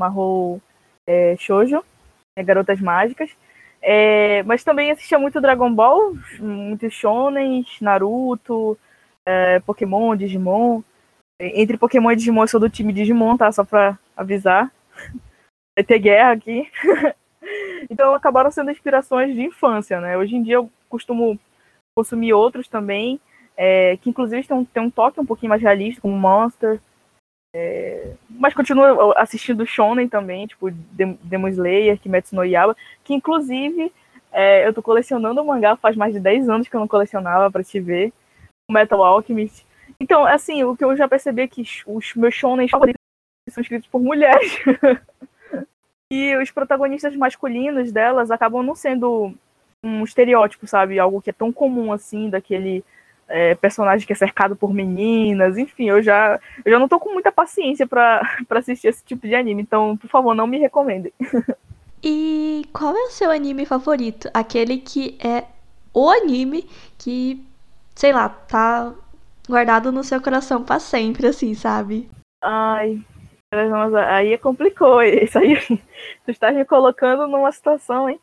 é, 1.06 1.36
Shoujo, 1.36 1.84
é, 2.36 2.42
Garotas 2.42 2.80
Mágicas. 2.80 3.30
É, 3.82 4.42
mas 4.44 4.64
também 4.64 4.90
assistia 4.90 5.18
muito 5.18 5.40
Dragon 5.40 5.72
Ball, 5.72 6.14
muito 6.40 6.90
Shonen, 6.90 7.66
Naruto, 7.80 8.78
é, 9.26 9.60
Pokémon, 9.60 10.16
Digimon. 10.16 10.82
Entre 11.38 11.76
Pokémon 11.76 12.12
e 12.12 12.16
Digimon, 12.16 12.44
eu 12.44 12.48
sou 12.48 12.60
do 12.60 12.70
time 12.70 12.92
Digimon, 12.92 13.36
tá? 13.36 13.52
Só 13.52 13.64
pra 13.64 13.98
avisar 14.16 14.72
vai 15.76 15.84
ter 15.84 15.98
guerra 15.98 16.32
aqui. 16.32 16.70
então 17.90 18.14
acabaram 18.14 18.50
sendo 18.50 18.70
inspirações 18.70 19.34
de 19.34 19.42
infância, 19.42 20.00
né? 20.00 20.16
Hoje 20.16 20.36
em 20.36 20.42
dia 20.42 20.54
eu 20.54 20.70
costumo 20.88 21.38
consumir 21.96 22.32
outros 22.32 22.68
também, 22.68 23.20
é, 23.56 23.96
que 23.98 24.10
inclusive 24.10 24.46
tem 24.46 24.56
um, 24.56 24.64
tem 24.64 24.82
um 24.82 24.90
toque 24.90 25.20
um 25.20 25.26
pouquinho 25.26 25.50
mais 25.50 25.62
realista, 25.62 26.00
como 26.00 26.16
Monster. 26.16 26.80
É, 27.56 28.14
mas 28.28 28.52
continuo 28.52 29.12
assistindo 29.16 29.64
Shonen 29.64 30.08
também, 30.08 30.46
tipo 30.46 30.70
Demon 30.70 31.48
Slayer, 31.48 31.98
Kimetsu 31.98 32.34
no 32.34 32.44
Yaba, 32.44 32.76
que 33.04 33.14
inclusive 33.14 33.92
é, 34.32 34.66
eu 34.66 34.74
tô 34.74 34.82
colecionando 34.82 35.40
o 35.40 35.46
mangá 35.46 35.76
faz 35.76 35.96
mais 35.96 36.12
de 36.12 36.18
10 36.18 36.48
anos 36.48 36.68
que 36.68 36.74
eu 36.74 36.80
não 36.80 36.88
colecionava 36.88 37.50
para 37.50 37.62
te 37.62 37.78
ver. 37.78 38.12
Metal 38.70 39.02
Alchemist. 39.04 39.64
Então, 40.00 40.24
assim, 40.24 40.64
o 40.64 40.76
que 40.76 40.84
eu 40.84 40.96
já 40.96 41.06
percebi 41.06 41.42
é 41.42 41.48
que 41.48 41.62
os 41.86 42.14
meus 42.14 42.34
shonen 42.34 42.66
são 42.68 43.60
escritos 43.60 43.88
por 43.88 44.00
mulheres. 44.00 44.58
E 46.12 46.36
os 46.36 46.50
protagonistas 46.50 47.16
masculinos 47.16 47.90
delas 47.90 48.30
acabam 48.30 48.62
não 48.62 48.74
sendo 48.76 49.34
um 49.82 50.04
estereótipo, 50.04 50.64
sabe? 50.64 50.98
Algo 50.98 51.20
que 51.20 51.30
é 51.30 51.32
tão 51.32 51.52
comum 51.52 51.92
assim, 51.92 52.30
daquele 52.30 52.84
é, 53.28 53.54
personagem 53.54 54.06
que 54.06 54.12
é 54.12 54.16
cercado 54.16 54.54
por 54.54 54.72
meninas, 54.72 55.56
enfim, 55.58 55.88
eu 55.88 56.02
já, 56.02 56.38
eu 56.64 56.72
já 56.72 56.78
não 56.78 56.88
tô 56.88 56.98
com 57.00 57.12
muita 57.12 57.32
paciência 57.32 57.86
para 57.86 58.20
assistir 58.50 58.88
esse 58.88 59.04
tipo 59.04 59.26
de 59.26 59.34
anime, 59.34 59.62
então, 59.62 59.96
por 59.96 60.08
favor, 60.08 60.34
não 60.34 60.46
me 60.46 60.58
recomendem. 60.58 61.12
E 62.06 62.66
qual 62.70 62.94
é 62.94 63.04
o 63.04 63.10
seu 63.10 63.30
anime 63.30 63.64
favorito? 63.64 64.28
Aquele 64.34 64.76
que 64.76 65.16
é 65.24 65.46
o 65.94 66.10
anime 66.10 66.68
que, 66.98 67.42
sei 67.94 68.12
lá, 68.12 68.28
tá 68.28 68.92
guardado 69.48 69.90
no 69.90 70.04
seu 70.04 70.20
coração 70.20 70.62
para 70.62 70.78
sempre, 70.78 71.28
assim, 71.28 71.54
sabe? 71.54 72.10
Ai, 72.42 73.02
aí 74.08 74.36
complicou. 74.36 75.02
Isso 75.02 75.38
aí, 75.38 75.56
tu 76.26 76.30
está 76.30 76.52
me 76.52 76.64
colocando 76.66 77.26
numa 77.26 77.50
situação, 77.52 78.10
hein? 78.10 78.20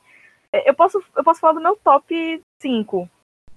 É, 0.54 0.70
eu 0.70 0.76
posso, 0.76 1.04
eu 1.16 1.24
posso 1.24 1.40
falar 1.40 1.54
do 1.54 1.62
meu 1.62 1.76
top 1.78 2.44
5. 2.60 3.10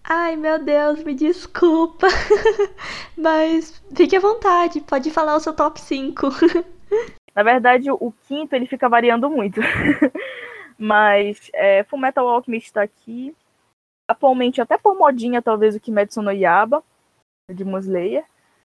Ai, 0.05 0.37
meu 0.37 0.63
Deus, 0.63 1.03
me 1.03 1.15
desculpa. 1.15 2.07
Mas 3.17 3.83
fique 3.97 4.17
à 4.17 4.21
vontade, 4.21 4.81
pode 4.81 5.11
falar 5.11 5.37
o 5.37 5.41
seu 5.41 5.55
top 5.55 5.81
5. 5.81 6.29
Na 7.35 7.43
verdade, 7.43 7.91
o 7.91 8.13
quinto 8.29 8.55
ele 8.55 8.67
fica 8.67 8.89
variando 8.89 9.29
muito. 9.31 9.61
Mas 10.79 11.51
é, 11.55 11.83
Full 11.85 11.99
Metal 11.99 12.29
Alchemist 12.29 12.67
está 12.67 12.83
aqui. 12.83 13.35
Atualmente, 14.09 14.61
até 14.61 14.77
por 14.77 14.97
modinha, 14.97 15.41
talvez 15.41 15.75
o 15.75 15.81
Kimetsu 15.81 16.21
no 16.21 16.31
Yaba, 16.31 16.85
de 17.51 17.65
Muslayer 17.65 18.25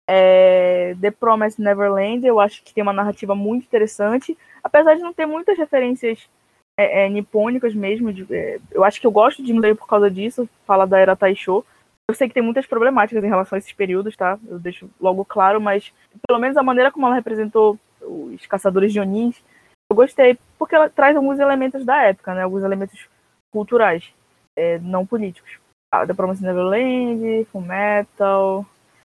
é, 0.07 0.95
The 1.01 1.11
Promised 1.11 1.61
Neverland, 1.61 2.25
eu 2.25 2.39
acho 2.39 2.63
que 2.63 2.73
tem 2.73 2.81
uma 2.81 2.93
narrativa 2.93 3.35
muito 3.35 3.65
interessante, 3.65 4.37
apesar 4.63 4.95
de 4.95 5.01
não 5.01 5.13
ter 5.13 5.25
muitas 5.25 5.57
referências 5.57 6.29
é, 6.77 7.05
é, 7.05 7.09
nipônicas 7.09 7.73
mesmo. 7.73 8.13
De, 8.13 8.25
é, 8.33 8.59
eu 8.71 8.83
acho 8.83 9.01
que 9.01 9.07
eu 9.07 9.11
gosto 9.11 9.43
de 9.43 9.53
ler 9.53 9.75
por 9.75 9.87
causa 9.87 10.09
disso, 10.09 10.47
fala 10.65 10.85
da 10.85 10.99
era 10.99 11.15
Taisho. 11.15 11.65
Eu 12.09 12.15
sei 12.15 12.27
que 12.27 12.33
tem 12.33 12.43
muitas 12.43 12.65
problemáticas 12.65 13.23
em 13.23 13.27
relação 13.27 13.55
a 13.55 13.59
esses 13.59 13.73
períodos, 13.73 14.15
tá? 14.15 14.39
Eu 14.47 14.57
deixo 14.57 14.89
logo 14.99 15.25
claro, 15.25 15.59
mas 15.59 15.91
pelo 16.25 16.39
menos 16.39 16.55
a 16.55 16.63
maneira 16.63 16.91
como 16.91 17.05
ela 17.05 17.15
representou 17.15 17.77
os 18.01 18.45
caçadores 18.45 18.93
de 18.93 18.99
Onins, 18.99 19.43
eu 19.89 19.95
gostei, 19.95 20.37
porque 20.57 20.75
ela 20.75 20.89
traz 20.89 21.17
alguns 21.17 21.39
elementos 21.39 21.83
da 21.83 22.01
época, 22.03 22.33
né? 22.33 22.43
Alguns 22.43 22.63
elementos 22.63 23.07
culturais, 23.51 24.13
é, 24.55 24.79
não 24.79 25.05
políticos. 25.05 25.59
Ah, 25.91 26.05
The 26.05 26.13
Promised 26.13 26.45
Neverland, 26.45 27.45
Full 27.51 27.61
Metal, 27.61 28.65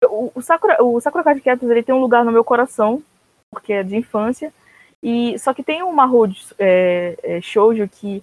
o, 0.06 0.30
o 0.34 0.42
Sakura, 0.42 0.82
o 0.82 1.00
Sakura 1.00 1.24
Card 1.24 1.40
Captors 1.40 1.70
ele 1.70 1.82
tem 1.82 1.94
um 1.94 2.00
lugar 2.00 2.24
no 2.24 2.32
meu 2.32 2.44
coração, 2.44 3.02
porque 3.50 3.72
é 3.72 3.82
de 3.82 3.96
infância. 3.96 4.52
E 5.02 5.38
só 5.38 5.54
que 5.54 5.62
tem 5.62 5.82
uma 5.82 6.04
road 6.04 6.36
é, 6.58 7.16
é, 7.22 7.40
shoujo 7.40 7.88
que 7.88 8.22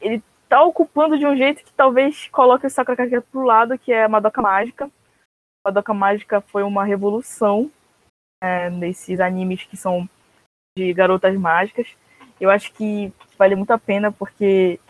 ele 0.00 0.22
tá 0.48 0.62
ocupando 0.62 1.18
de 1.18 1.26
um 1.26 1.36
jeito 1.36 1.64
que 1.64 1.72
talvez 1.72 2.28
coloque 2.28 2.66
o 2.66 2.70
Sakura 2.70 2.96
Card 2.96 3.20
pro 3.30 3.44
lado, 3.44 3.78
que 3.78 3.92
é 3.92 4.04
a 4.04 4.08
Madoka 4.08 4.42
Mágica. 4.42 4.86
A 4.86 5.70
Madoka 5.70 5.94
Mágica 5.94 6.40
foi 6.40 6.62
uma 6.62 6.84
revolução 6.84 7.70
é, 8.42 8.68
nesses 8.68 9.20
animes 9.20 9.64
que 9.64 9.76
são 9.76 10.08
de 10.76 10.92
garotas 10.92 11.36
mágicas. 11.36 11.96
Eu 12.40 12.50
acho 12.50 12.72
que 12.72 13.12
vale 13.38 13.54
muito 13.54 13.70
a 13.70 13.78
pena 13.78 14.10
porque 14.10 14.80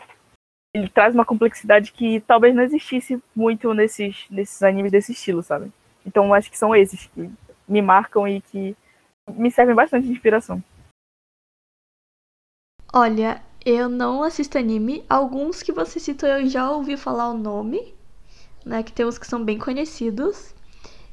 ele 0.74 0.88
traz 0.88 1.14
uma 1.14 1.24
complexidade 1.24 1.92
que 1.92 2.20
talvez 2.20 2.55
não 2.55 2.62
existisse 2.62 3.22
muito 3.35 3.74
nesses, 3.74 4.26
nesses 4.31 4.62
animes 4.62 4.92
desse 4.92 5.12
estilo, 5.12 5.42
sabe? 5.42 5.72
Então 6.07 6.33
acho 6.33 6.50
que 6.50 6.59
são 6.59 6.74
esses 6.74 7.07
que 7.09 7.31
me 7.68 7.83
marcam 7.83 8.26
e 8.26 8.40
que 8.40 8.76
me 9.29 9.50
servem 9.50 9.74
bastante 9.74 10.07
de 10.07 10.12
inspiração. 10.12 10.62
Olha, 12.92 13.42
eu 13.64 13.88
não 13.88 14.22
assisto 14.22 14.59
anime. 14.59 15.05
Alguns 15.09 15.62
que 15.62 15.72
você 15.72 16.00
citou 16.00 16.29
eu 16.29 16.46
já 16.46 16.70
ouvi 16.70 16.96
falar 16.96 17.31
o 17.31 17.38
nome, 17.38 17.94
né? 18.64 18.83
Que 18.83 18.92
tem 18.92 19.07
uns 19.07 19.18
que 19.18 19.26
são 19.26 19.44
bem 19.44 19.59
conhecidos. 19.59 20.55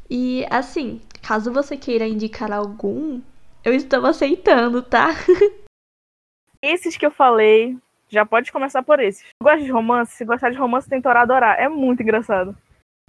E 0.10 0.46
assim, 0.50 1.02
caso 1.22 1.52
você 1.52 1.78
queira 1.78 2.08
indicar 2.08 2.52
algum, 2.52 3.22
eu 3.64 3.74
estou 3.74 4.06
aceitando, 4.06 4.82
tá? 4.82 5.10
Esses 6.62 6.98
que 6.98 7.06
eu 7.06 7.12
falei, 7.12 7.78
já 8.10 8.26
pode 8.26 8.52
começar 8.52 8.82
por 8.82 9.00
esses. 9.00 9.24
Gosta 9.42 9.64
de 9.64 9.72
romance? 9.72 10.14
Se 10.14 10.26
gostar 10.26 10.50
de 10.50 10.58
romance, 10.58 10.90
tem 10.90 11.02
Torá 11.02 11.22
adorar. 11.22 11.60
É 11.60 11.70
muito 11.70 12.02
engraçado. 12.02 12.58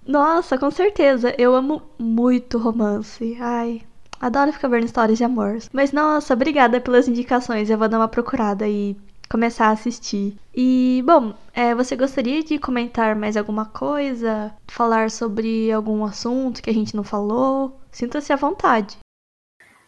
Nossa, 0.05 0.57
com 0.57 0.69
certeza. 0.69 1.33
Eu 1.37 1.55
amo 1.55 1.81
muito 1.97 2.57
romance. 2.57 3.37
Ai, 3.39 3.81
adoro 4.19 4.53
ficar 4.53 4.67
vendo 4.67 4.85
histórias 4.85 5.17
de 5.17 5.23
amor. 5.23 5.57
Mas 5.71 5.91
nossa, 5.91 6.33
obrigada 6.33 6.81
pelas 6.81 7.07
indicações. 7.07 7.69
Eu 7.69 7.77
vou 7.77 7.87
dar 7.87 7.97
uma 7.97 8.07
procurada 8.07 8.67
e 8.67 8.95
começar 9.29 9.67
a 9.67 9.71
assistir. 9.71 10.35
E, 10.53 11.03
bom, 11.05 11.33
é, 11.53 11.75
você 11.75 11.95
gostaria 11.95 12.43
de 12.43 12.57
comentar 12.57 13.15
mais 13.15 13.37
alguma 13.37 13.65
coisa? 13.65 14.53
Falar 14.67 15.11
sobre 15.11 15.71
algum 15.71 16.03
assunto 16.03 16.61
que 16.61 16.69
a 16.69 16.73
gente 16.73 16.95
não 16.95 17.03
falou? 17.03 17.79
Sinta-se 17.91 18.33
à 18.33 18.35
vontade. 18.35 18.97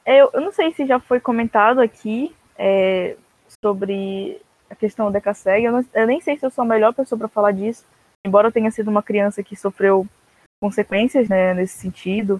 Eu, 0.05 0.29
eu 0.33 0.41
não 0.41 0.51
sei 0.51 0.71
se 0.71 0.85
já 0.85 0.99
foi 0.99 1.19
comentado 1.19 1.79
aqui 1.79 2.33
é, 2.57 3.15
sobre 3.63 4.39
a 4.69 4.75
questão 4.75 5.07
do 5.07 5.13
DECASEG. 5.13 5.65
Eu, 5.65 5.85
eu 5.93 6.07
nem 6.07 6.21
sei 6.21 6.37
se 6.37 6.45
eu 6.45 6.51
sou 6.51 6.63
a 6.63 6.67
melhor 6.67 6.93
pessoa 6.93 7.17
para 7.17 7.27
falar 7.27 7.51
disso, 7.51 7.85
embora 8.25 8.47
eu 8.47 8.51
tenha 8.51 8.69
sido 8.71 8.89
uma 8.89 9.03
criança 9.03 9.43
que 9.43 9.55
sofreu 9.55 10.07
consequências 10.61 11.27
né, 11.27 11.53
nesse 11.55 11.77
sentido. 11.77 12.39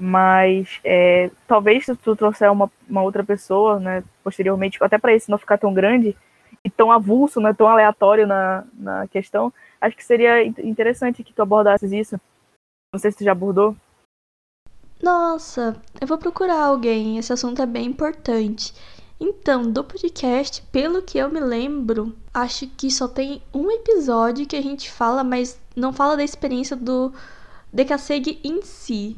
Mas 0.00 0.80
é, 0.84 1.30
talvez 1.46 1.86
se 1.86 1.94
tu 1.96 2.16
trouxer 2.16 2.50
uma, 2.50 2.70
uma 2.88 3.02
outra 3.02 3.22
pessoa, 3.22 3.78
né, 3.78 4.02
posteriormente, 4.22 4.78
até 4.82 4.98
para 4.98 5.14
esse 5.14 5.30
não 5.30 5.38
ficar 5.38 5.58
tão 5.58 5.72
grande 5.72 6.16
e 6.64 6.70
tão 6.70 6.90
avulso, 6.90 7.40
né, 7.40 7.52
tão 7.52 7.68
aleatório 7.68 8.26
na, 8.26 8.64
na 8.72 9.06
questão, 9.06 9.52
acho 9.80 9.96
que 9.96 10.04
seria 10.04 10.44
interessante 10.44 11.22
que 11.22 11.32
tu 11.32 11.42
abordasses 11.42 11.92
isso. 11.92 12.20
Não 12.92 12.98
sei 12.98 13.10
se 13.10 13.18
tu 13.18 13.24
já 13.24 13.32
abordou. 13.32 13.76
Nossa, 15.02 15.76
eu 16.00 16.06
vou 16.06 16.18
procurar 16.18 16.64
alguém. 16.64 17.18
Esse 17.18 17.32
assunto 17.32 17.60
é 17.60 17.66
bem 17.66 17.86
importante. 17.86 18.72
Então, 19.20 19.70
do 19.70 19.84
podcast, 19.84 20.62
pelo 20.72 21.02
que 21.02 21.18
eu 21.18 21.30
me 21.30 21.40
lembro, 21.40 22.14
acho 22.32 22.66
que 22.68 22.90
só 22.90 23.06
tem 23.06 23.42
um 23.52 23.70
episódio 23.70 24.46
que 24.46 24.56
a 24.56 24.62
gente 24.62 24.90
fala, 24.90 25.22
mas 25.22 25.60
não 25.76 25.92
fala 25.92 26.16
da 26.16 26.24
experiência 26.24 26.76
do 26.76 27.12
Decaseg 27.72 28.40
em 28.42 28.62
si 28.62 29.16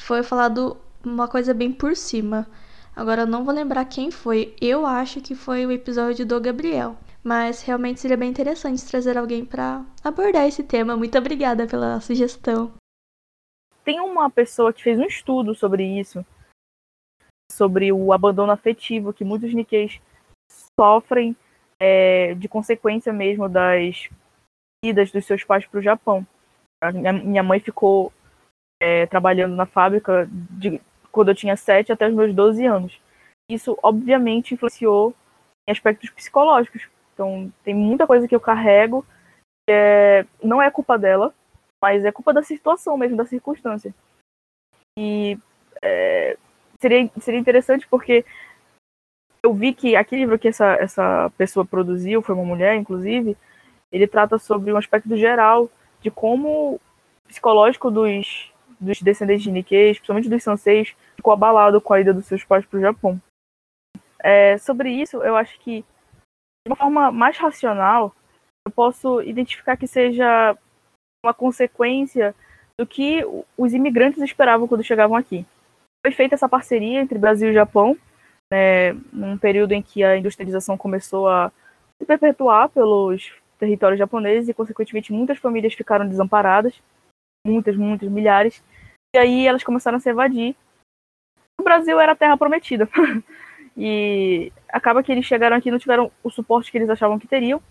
foi 0.00 0.22
falado 0.22 0.76
uma 1.04 1.28
coisa 1.28 1.54
bem 1.54 1.72
por 1.72 1.96
cima. 1.96 2.46
Agora 2.94 3.22
eu 3.22 3.26
não 3.26 3.44
vou 3.44 3.54
lembrar 3.54 3.84
quem 3.84 4.10
foi. 4.10 4.54
Eu 4.60 4.84
acho 4.84 5.20
que 5.20 5.34
foi 5.34 5.64
o 5.64 5.72
episódio 5.72 6.26
do 6.26 6.40
Gabriel. 6.40 6.96
Mas 7.22 7.62
realmente 7.62 8.00
seria 8.00 8.16
bem 8.16 8.30
interessante 8.30 8.86
trazer 8.86 9.18
alguém 9.18 9.44
para 9.44 9.84
abordar 10.02 10.46
esse 10.46 10.64
tema. 10.64 10.96
Muito 10.96 11.16
obrigada 11.18 11.66
pela 11.66 12.00
sugestão. 12.00 12.72
Tem 13.84 14.00
uma 14.00 14.30
pessoa 14.30 14.72
que 14.72 14.82
fez 14.82 14.98
um 14.98 15.04
estudo 15.04 15.54
sobre 15.54 15.84
isso, 15.84 16.24
sobre 17.52 17.92
o 17.92 18.12
abandono 18.12 18.52
afetivo 18.52 19.12
que 19.12 19.24
muitos 19.24 19.52
Nikkeis 19.52 20.00
sofrem 20.78 21.36
é, 21.78 22.34
de 22.34 22.48
consequência 22.48 23.12
mesmo 23.12 23.48
das 23.48 24.08
idas 24.84 25.10
dos 25.10 25.24
seus 25.24 25.44
pais 25.44 25.66
para 25.66 25.80
o 25.80 25.82
Japão. 25.82 26.26
A 26.82 26.90
minha 26.92 27.42
mãe 27.42 27.60
ficou 27.60 28.12
é, 28.80 29.06
trabalhando 29.06 29.54
na 29.54 29.66
fábrica 29.66 30.26
de, 30.32 30.80
quando 31.12 31.28
eu 31.28 31.34
tinha 31.34 31.56
7 31.56 31.92
até 31.92 32.08
os 32.08 32.14
meus 32.14 32.34
12 32.34 32.64
anos. 32.64 33.00
Isso, 33.48 33.78
obviamente, 33.82 34.54
influenciou 34.54 35.14
em 35.68 35.72
aspectos 35.72 36.08
psicológicos. 36.10 36.88
Então, 37.12 37.52
tem 37.62 37.74
muita 37.74 38.06
coisa 38.06 38.26
que 38.26 38.34
eu 38.34 38.40
carrego 38.40 39.04
que 39.68 39.72
é, 39.72 40.26
não 40.42 40.62
é 40.62 40.70
culpa 40.70 40.98
dela, 40.98 41.34
mas 41.82 42.04
é 42.04 42.12
culpa 42.12 42.32
da 42.32 42.42
situação 42.42 42.96
mesmo, 42.96 43.16
da 43.16 43.26
circunstância. 43.26 43.94
E 44.98 45.38
é, 45.82 46.36
seria, 46.80 47.10
seria 47.20 47.40
interessante 47.40 47.86
porque 47.88 48.24
eu 49.42 49.54
vi 49.54 49.72
que 49.72 49.96
aquele 49.96 50.22
livro 50.22 50.38
que 50.38 50.48
essa, 50.48 50.74
essa 50.74 51.30
pessoa 51.36 51.64
produziu, 51.64 52.22
foi 52.22 52.34
uma 52.34 52.44
mulher, 52.44 52.76
inclusive, 52.76 53.36
ele 53.90 54.06
trata 54.06 54.38
sobre 54.38 54.72
um 54.72 54.76
aspecto 54.76 55.16
geral 55.16 55.70
de 56.00 56.10
como 56.10 56.74
o 56.74 56.80
psicológico 57.28 57.90
dos, 57.90 58.52
dos 58.80 59.02
descendentes 59.02 59.42
de 59.42 59.52
Nikkei, 59.52 59.94
principalmente 59.94 60.28
dos 60.28 60.42
Sanseis, 60.42 60.96
ficou 61.14 61.32
abalado 61.32 61.80
com 61.80 61.92
a 61.92 62.00
ida 62.00 62.14
dos 62.14 62.26
seus 62.26 62.42
pais 62.42 62.64
para 62.64 62.78
o 62.78 62.80
Japão. 62.80 63.20
É, 64.18 64.56
sobre 64.58 64.90
isso, 64.90 65.22
eu 65.22 65.36
acho 65.36 65.58
que, 65.60 65.82
de 65.82 66.68
uma 66.68 66.76
forma 66.76 67.12
mais 67.12 67.36
racional, 67.36 68.14
eu 68.66 68.72
posso 68.72 69.20
identificar 69.22 69.76
que 69.76 69.86
seja 69.86 70.56
uma 71.24 71.34
consequência 71.34 72.34
do 72.78 72.86
que 72.86 73.22
os 73.56 73.74
imigrantes 73.74 74.22
esperavam 74.22 74.66
quando 74.66 74.84
chegavam 74.84 75.16
aqui. 75.16 75.44
Foi 76.04 76.12
feita 76.12 76.34
essa 76.34 76.48
parceria 76.48 77.00
entre 77.00 77.18
Brasil 77.18 77.50
e 77.50 77.54
Japão, 77.54 77.96
né, 78.50 78.92
num 79.12 79.36
período 79.36 79.72
em 79.72 79.82
que 79.82 80.02
a 80.02 80.16
industrialização 80.16 80.76
começou 80.76 81.28
a 81.28 81.52
se 82.00 82.06
perpetuar 82.06 82.70
pelos 82.70 83.34
territórios 83.58 83.98
japoneses 83.98 84.48
e, 84.48 84.54
consequentemente, 84.54 85.12
muitas 85.12 85.38
famílias 85.38 85.74
ficaram 85.74 86.08
desamparadas 86.08 86.74
muitas, 87.46 87.76
muitas, 87.76 88.08
milhares. 88.08 88.62
E 89.14 89.18
aí 89.18 89.46
elas 89.46 89.64
começaram 89.64 89.96
a 89.96 90.00
se 90.00 90.08
evadir. 90.08 90.54
O 91.60 91.64
Brasil 91.64 91.98
era 92.00 92.12
a 92.12 92.16
terra 92.16 92.36
prometida. 92.36 92.88
e 93.76 94.52
acaba 94.68 95.02
que 95.02 95.10
eles 95.10 95.24
chegaram 95.24 95.56
aqui 95.56 95.68
e 95.68 95.72
não 95.72 95.78
tiveram 95.78 96.10
o 96.22 96.30
suporte 96.30 96.70
que 96.70 96.78
eles 96.78 96.90
achavam 96.90 97.18
que 97.18 97.28
teriam. 97.28 97.62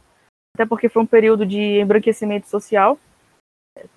Até 0.56 0.66
porque 0.66 0.90
foi 0.90 1.02
um 1.02 1.08
período 1.08 1.46
de 1.46 1.80
embranquecimento 1.80 2.48
social. 2.48 3.00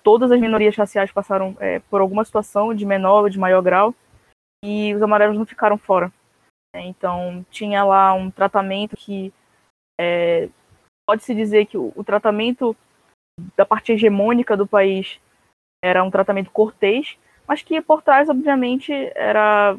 Todas 0.01 0.31
as 0.31 0.39
minorias 0.39 0.75
raciais 0.75 1.11
passaram 1.11 1.57
é, 1.59 1.79
por 1.79 1.99
alguma 1.99 2.23
situação 2.23 2.73
de 2.73 2.85
menor 2.85 3.23
ou 3.23 3.29
de 3.29 3.39
maior 3.39 3.61
grau. 3.61 3.93
E 4.63 4.93
os 4.95 5.01
amarelos 5.01 5.37
não 5.37 5.45
ficaram 5.45 5.77
fora. 5.77 6.11
Então, 6.75 7.45
tinha 7.51 7.83
lá 7.83 8.13
um 8.13 8.31
tratamento 8.31 8.95
que 8.95 9.31
é, 9.99 10.49
pode-se 11.05 11.35
dizer 11.35 11.65
que 11.65 11.77
o, 11.77 11.93
o, 11.95 12.03
tratamento 12.03 12.75
da 13.55 13.65
parte 13.65 13.91
hegemônica 13.91 14.57
do 14.57 14.65
país 14.65 15.19
era 15.83 16.03
um 16.03 16.09
tratamento 16.09 16.49
cortês, 16.49 17.17
mas 17.47 17.61
que 17.61 17.81
por 17.81 18.01
trás, 18.01 18.29
obviamente, 18.29 18.91
era 19.15 19.77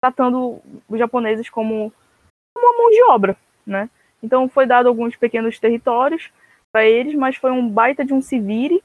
tratando 0.00 0.60
os 0.88 0.98
japoneses 0.98 1.50
como 1.50 1.92
uma 2.56 2.76
mão 2.76 2.90
de 2.90 3.02
obra, 3.04 3.36
né? 3.66 3.90
Então 4.22 4.48
foi 4.48 4.66
dado 4.66 4.88
alguns 4.88 5.16
pequenos 5.16 5.58
territórios 5.58 6.30
para 6.72 6.84
eles, 6.84 7.14
mas 7.14 7.36
foi 7.36 7.50
um 7.50 7.68
baita 7.68 8.04
de 8.04 8.12
um 8.12 8.20
se 8.20 8.38
vire, 8.38 8.82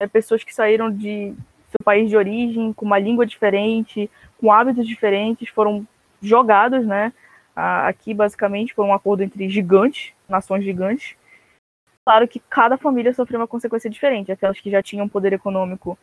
é, 0.00 0.06
pessoas 0.06 0.44
que 0.44 0.54
saíram 0.54 0.90
de 0.90 1.34
seu 1.68 1.84
país 1.84 2.08
de 2.08 2.16
origem, 2.16 2.72
com 2.72 2.86
uma 2.86 2.98
língua 2.98 3.26
diferente, 3.26 4.10
com 4.38 4.52
hábitos 4.52 4.86
diferentes, 4.86 5.48
foram 5.48 5.86
jogados, 6.22 6.86
né? 6.86 7.12
Aqui, 7.56 8.12
basicamente, 8.12 8.74
por 8.74 8.84
um 8.84 8.92
acordo 8.92 9.22
entre 9.22 9.48
gigantes, 9.48 10.12
nações 10.28 10.64
gigantes, 10.64 11.16
Claro 12.04 12.28
que 12.28 12.38
cada 12.38 12.76
família 12.76 13.14
sofreu 13.14 13.40
uma 13.40 13.48
consequência 13.48 13.88
diferente. 13.88 14.30
Aquelas 14.30 14.60
que 14.60 14.70
já 14.70 14.82
tinham 14.82 15.08
poder 15.08 15.32
econômico 15.32 15.98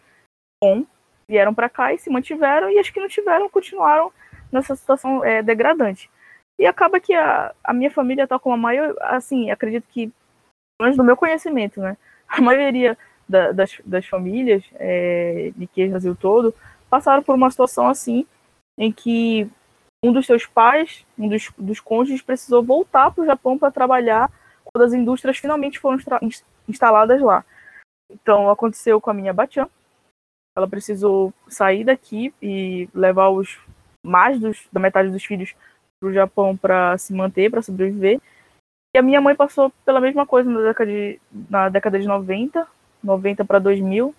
bom 0.62 0.86
vieram 1.28 1.54
para 1.54 1.70
cá 1.70 1.94
e 1.94 1.98
se 1.98 2.10
mantiveram, 2.10 2.70
e 2.70 2.78
as 2.78 2.90
que 2.90 3.00
não 3.00 3.08
tiveram 3.08 3.50
continuaram 3.50 4.12
nessa 4.52 4.76
situação 4.76 5.24
é, 5.24 5.42
degradante. 5.42 6.10
E 6.60 6.66
acaba 6.66 7.00
que 7.00 7.14
a, 7.14 7.54
a 7.64 7.74
minha 7.74 7.90
família, 7.90 8.28
tal 8.28 8.40
como 8.40 8.54
a 8.54 8.58
maior, 8.58 8.94
assim, 9.02 9.50
acredito 9.50 9.86
que, 9.90 10.12
pelo 10.78 10.96
do 10.96 11.04
meu 11.04 11.16
conhecimento, 11.16 11.80
né, 11.80 11.96
a 12.28 12.42
maioria 12.42 12.98
da, 13.28 13.52
das, 13.52 13.80
das 13.86 14.06
famílias 14.06 14.64
é, 14.76 15.52
de 15.56 15.66
que 15.68 15.88
Brasil 15.88 16.16
todo 16.16 16.54
passaram 16.90 17.24
por 17.24 17.34
uma 17.34 17.50
situação 17.50 17.88
assim, 17.88 18.28
em 18.78 18.92
que 18.92 19.50
um 20.04 20.12
dos 20.12 20.26
seus 20.26 20.46
pais, 20.46 21.06
um 21.18 21.30
dos, 21.30 21.50
dos 21.58 21.80
cônjuges, 21.80 22.22
precisou 22.22 22.62
voltar 22.62 23.12
para 23.12 23.24
o 23.24 23.26
Japão 23.26 23.58
para 23.58 23.72
trabalhar 23.72 24.30
quando 24.66 24.84
as 24.84 24.94
indústrias 24.94 25.38
finalmente 25.38 25.80
foram 25.80 25.98
instaladas 26.68 27.22
lá. 27.22 27.46
Então 28.10 28.50
aconteceu 28.50 29.00
com 29.00 29.10
a 29.10 29.14
minha 29.14 29.34
Batian. 29.34 29.70
Ela 30.56 30.68
precisou 30.68 31.34
sair 31.48 31.84
daqui 31.84 32.34
e 32.42 32.90
levar 32.94 33.30
os 33.30 33.60
mais 34.06 34.40
dos, 34.40 34.68
da 34.72 34.80
metade 34.80 35.10
dos 35.10 35.24
filhos 35.24 35.56
para 36.00 36.10
o 36.10 36.14
Japão 36.14 36.58
para 36.58 36.98
se 36.98 37.14
manter, 37.14 37.50
para 37.50 37.62
sobreviver. 37.62 38.20
E 38.94 39.00
a 39.00 39.02
minha 39.02 39.22
mãe 39.22 39.36
passou 39.36 39.72
pela 39.86 40.02
mesma 40.02 40.26
coisa 40.26 40.50
na 40.50 40.62
década 40.62 40.92
de, 40.92 41.22
na 41.50 41.70
década 41.70 42.00
de 42.00 42.08
90, 42.08 42.68
90 43.02 43.46
para 43.46 43.60
2000. 43.60 44.14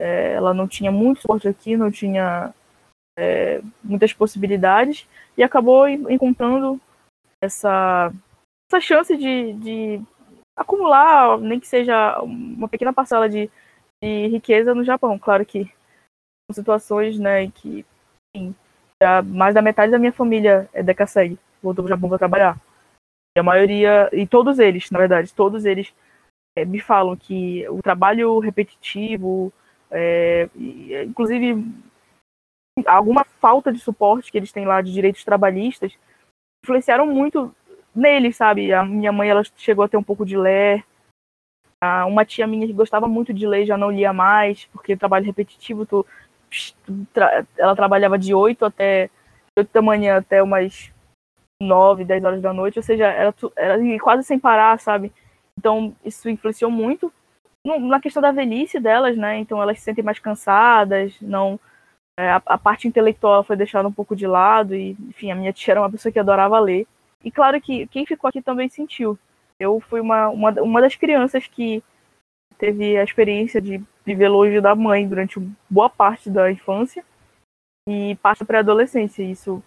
É, 0.00 0.32
ela 0.34 0.54
não 0.54 0.66
tinha 0.66 0.90
muito 0.90 1.20
suporte 1.20 1.48
aqui, 1.48 1.76
não 1.76 1.90
tinha 1.90 2.54
é, 3.18 3.60
muitas 3.82 4.12
possibilidades 4.12 5.06
e 5.36 5.42
acabou 5.42 5.88
encontrando 5.88 6.80
essa, 7.42 8.12
essa 8.70 8.80
chance 8.80 9.16
de, 9.16 9.52
de 9.54 10.00
acumular, 10.56 11.36
nem 11.38 11.60
que 11.60 11.66
seja 11.66 12.20
uma 12.22 12.68
pequena 12.68 12.92
parcela 12.92 13.28
de, 13.28 13.50
de 14.02 14.26
riqueza 14.28 14.74
no 14.74 14.84
Japão. 14.84 15.18
Claro 15.18 15.44
que 15.44 15.70
situações 16.52 17.18
né, 17.18 17.50
que 17.50 17.84
enfim, 18.34 18.54
já 19.02 19.22
mais 19.22 19.54
da 19.54 19.62
metade 19.62 19.92
da 19.92 19.98
minha 19.98 20.12
família 20.12 20.68
é 20.72 20.82
Decaseg, 20.82 21.38
voltou 21.62 21.84
para 21.84 21.92
o 21.92 21.96
Japão 21.96 22.08
para 22.08 22.18
trabalhar. 22.18 22.60
E 23.36 23.40
a 23.40 23.42
maioria, 23.42 24.08
e 24.12 24.26
todos 24.26 24.58
eles, 24.58 24.90
na 24.90 24.98
verdade, 24.98 25.34
todos 25.34 25.64
eles 25.64 25.94
é, 26.56 26.64
me 26.64 26.80
falam 26.80 27.16
que 27.16 27.68
o 27.68 27.82
trabalho 27.82 28.38
repetitivo, 28.38 29.52
é, 29.90 30.48
inclusive 31.06 31.64
alguma 32.86 33.24
falta 33.24 33.72
de 33.72 33.78
suporte 33.78 34.30
que 34.30 34.38
eles 34.38 34.52
têm 34.52 34.64
lá 34.64 34.80
de 34.80 34.92
direitos 34.92 35.24
trabalhistas 35.24 35.96
influenciaram 36.62 37.06
muito 37.06 37.54
neles, 37.94 38.36
sabe? 38.36 38.72
A 38.72 38.84
minha 38.84 39.12
mãe 39.12 39.30
ela 39.30 39.42
chegou 39.56 39.84
a 39.84 39.88
ter 39.88 39.96
um 39.96 40.02
pouco 40.02 40.24
de 40.24 40.36
ler. 40.36 40.84
Uma 42.06 42.24
tia 42.24 42.46
minha 42.46 42.66
que 42.66 42.72
gostava 42.72 43.06
muito 43.06 43.32
de 43.32 43.46
ler 43.46 43.66
já 43.66 43.76
não 43.76 43.90
lia 43.90 44.12
mais, 44.12 44.64
porque 44.72 44.96
trabalho 44.96 45.24
repetitivo, 45.24 45.86
tu, 45.86 46.04
tra, 47.12 47.46
ela 47.56 47.76
trabalhava 47.76 48.18
de 48.18 48.34
8 48.34 48.64
até 48.64 49.10
8 49.56 49.70
da 49.72 49.82
manhã 49.82 50.16
até 50.16 50.42
umas 50.42 50.92
9, 51.62 52.04
10 52.04 52.24
horas 52.24 52.42
da 52.42 52.52
noite, 52.52 52.78
ou 52.78 52.82
seja, 52.82 53.06
era, 53.06 53.34
era 53.56 53.98
quase 54.00 54.24
sem 54.24 54.38
parar, 54.38 54.78
sabe? 54.80 55.12
Então, 55.56 55.94
isso 56.04 56.28
influenciou 56.28 56.70
muito 56.70 57.12
na 57.64 58.00
questão 58.00 58.22
da 58.22 58.32
velhice 58.32 58.80
delas, 58.80 59.16
né? 59.16 59.38
Então, 59.38 59.60
elas 59.60 59.78
se 59.78 59.84
sentem 59.84 60.04
mais 60.04 60.18
cansadas, 60.18 61.14
não 61.20 61.60
é, 62.18 62.30
a, 62.30 62.42
a, 62.46 62.58
parte 62.58 62.88
intelectual 62.88 63.44
foi 63.44 63.54
deixada 63.54 63.86
um 63.86 63.92
pouco 63.92 64.16
de 64.16 64.26
lado 64.26 64.74
e, 64.74 64.96
enfim, 65.08 65.30
a 65.30 65.36
minha 65.36 65.52
tia 65.52 65.72
era 65.74 65.80
uma 65.80 65.90
pessoa 65.90 66.10
que 66.10 66.18
adorava 66.18 66.58
ler. 66.58 66.84
E 67.22 67.30
claro 67.30 67.60
que 67.60 67.86
quem 67.86 68.04
ficou 68.04 68.28
aqui 68.28 68.42
também 68.42 68.68
sentiu. 68.68 69.16
Eu 69.60 69.80
fui 69.80 70.00
uma, 70.00 70.28
uma, 70.28 70.50
uma 70.62 70.80
das 70.80 70.94
crianças 70.94 71.46
que 71.46 71.82
teve 72.56 72.96
a 72.96 73.04
experiência 73.04 73.60
de 73.60 73.82
viver 74.04 74.28
longe 74.28 74.60
da 74.60 74.74
mãe 74.74 75.08
durante 75.08 75.38
boa 75.68 75.90
parte 75.90 76.30
da 76.30 76.50
infância 76.50 77.04
e 77.88 78.16
parte 78.16 78.40
da 78.40 78.46
pré-adolescência. 78.46 79.22
Isso, 79.22 79.62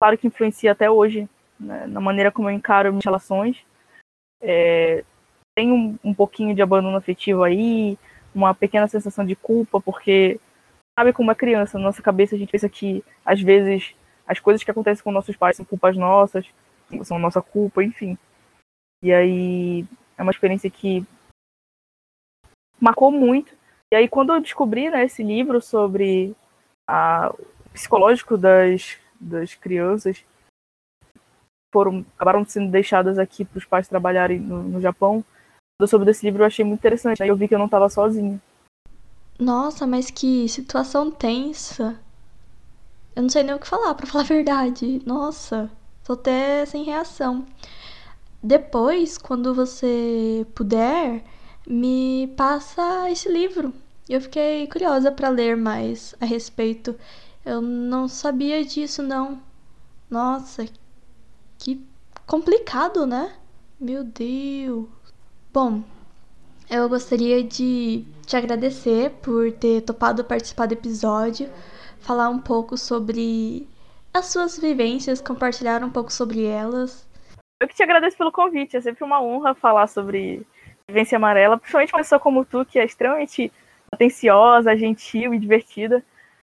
claro 0.00 0.18
que 0.18 0.26
influencia 0.26 0.72
até 0.72 0.90
hoje 0.90 1.28
né, 1.58 1.86
na 1.86 2.00
maneira 2.00 2.30
como 2.30 2.48
eu 2.48 2.54
encaro 2.54 2.90
minhas 2.90 3.04
relações. 3.04 3.64
É, 4.40 5.04
tem 5.56 5.72
um, 5.72 5.98
um 6.04 6.14
pouquinho 6.14 6.54
de 6.54 6.62
abandono 6.62 6.96
afetivo 6.96 7.42
aí, 7.42 7.98
uma 8.34 8.54
pequena 8.54 8.86
sensação 8.86 9.24
de 9.26 9.34
culpa, 9.34 9.80
porque 9.80 10.40
sabe 10.98 11.12
como 11.12 11.28
uma 11.28 11.34
criança, 11.34 11.78
na 11.78 11.84
nossa 11.84 12.02
cabeça 12.02 12.36
a 12.36 12.38
gente 12.38 12.52
pensa 12.52 12.68
que 12.68 13.04
às 13.24 13.40
vezes 13.40 13.94
as 14.26 14.38
coisas 14.38 14.62
que 14.62 14.70
acontecem 14.70 15.02
com 15.02 15.10
nossos 15.10 15.36
pais 15.36 15.56
são 15.56 15.64
culpas 15.64 15.96
nossas, 15.96 16.46
são 17.02 17.18
nossa 17.18 17.42
culpa, 17.42 17.82
enfim. 17.82 18.16
E 19.02 19.12
aí 19.12 19.86
é 20.16 20.22
uma 20.22 20.32
experiência 20.32 20.70
que 20.70 21.06
marcou 22.80 23.10
muito. 23.10 23.56
E 23.92 23.96
aí 23.96 24.08
quando 24.08 24.32
eu 24.32 24.40
descobri 24.40 24.90
né, 24.90 25.04
esse 25.04 25.22
livro 25.22 25.60
sobre 25.60 26.34
a, 26.86 27.30
o 27.30 27.70
psicológico 27.70 28.36
das, 28.36 28.98
das 29.20 29.54
crianças 29.54 30.24
foram 31.72 32.04
acabaram 32.16 32.44
sendo 32.44 32.70
deixadas 32.70 33.18
aqui 33.18 33.44
para 33.44 33.58
os 33.58 33.64
pais 33.64 33.88
trabalharem 33.88 34.40
no, 34.40 34.62
no 34.62 34.80
Japão. 34.80 35.24
Eu 35.80 35.86
soube 35.86 36.04
desse 36.04 36.26
livro 36.26 36.42
eu 36.42 36.46
achei 36.46 36.64
muito 36.64 36.80
interessante. 36.80 37.22
Aí 37.22 37.28
eu 37.28 37.36
vi 37.36 37.46
que 37.46 37.54
eu 37.54 37.58
não 37.58 37.66
estava 37.66 37.88
sozinha. 37.88 38.40
Nossa, 39.38 39.86
mas 39.86 40.10
que 40.10 40.48
situação 40.48 41.10
tensa. 41.10 41.98
Eu 43.14 43.22
não 43.22 43.28
sei 43.28 43.44
nem 43.44 43.54
o 43.54 43.58
que 43.58 43.68
falar, 43.68 43.94
para 43.94 44.06
falar 44.08 44.24
a 44.24 44.26
verdade. 44.26 45.00
Nossa, 45.06 45.70
tô 46.04 46.14
até 46.14 46.66
sem 46.66 46.84
reação. 46.84 47.46
Depois, 48.42 49.18
quando 49.18 49.54
você 49.54 50.46
puder, 50.54 51.24
me 51.66 52.32
passa 52.36 53.10
esse 53.10 53.28
livro. 53.28 53.72
Eu 54.08 54.20
fiquei 54.20 54.66
curiosa 54.68 55.10
para 55.10 55.28
ler 55.28 55.56
mais 55.56 56.14
a 56.20 56.24
respeito. 56.24 56.94
Eu 57.44 57.60
não 57.60 58.08
sabia 58.08 58.64
disso, 58.64 59.02
não. 59.02 59.40
Nossa, 60.08 60.66
que 61.58 61.84
complicado, 62.26 63.06
né? 63.06 63.34
Meu 63.80 64.04
Deus. 64.04 64.86
Bom, 65.52 65.82
eu 66.70 66.88
gostaria 66.88 67.42
de 67.42 68.04
te 68.26 68.36
agradecer 68.36 69.10
por 69.22 69.50
ter 69.52 69.80
topado 69.82 70.22
participar 70.22 70.66
do 70.66 70.74
episódio, 70.74 71.50
falar 71.98 72.28
um 72.28 72.38
pouco 72.38 72.76
sobre 72.76 73.68
as 74.12 74.26
suas 74.26 74.58
vivências, 74.58 75.20
compartilhar 75.20 75.82
um 75.82 75.90
pouco 75.90 76.12
sobre 76.12 76.44
elas. 76.44 77.07
Eu 77.60 77.66
que 77.66 77.74
te 77.74 77.82
agradeço 77.82 78.16
pelo 78.16 78.30
convite, 78.30 78.76
é 78.76 78.80
sempre 78.80 79.02
uma 79.02 79.20
honra 79.20 79.52
falar 79.52 79.88
sobre 79.88 80.46
vivência 80.86 81.16
amarela, 81.16 81.58
principalmente 81.58 81.92
uma 81.92 81.98
pessoa 81.98 82.20
como 82.20 82.44
tu, 82.44 82.64
que 82.64 82.78
é 82.78 82.84
extremamente 82.84 83.52
atenciosa, 83.90 84.76
gentil 84.76 85.34
e 85.34 85.38
divertida. 85.40 86.04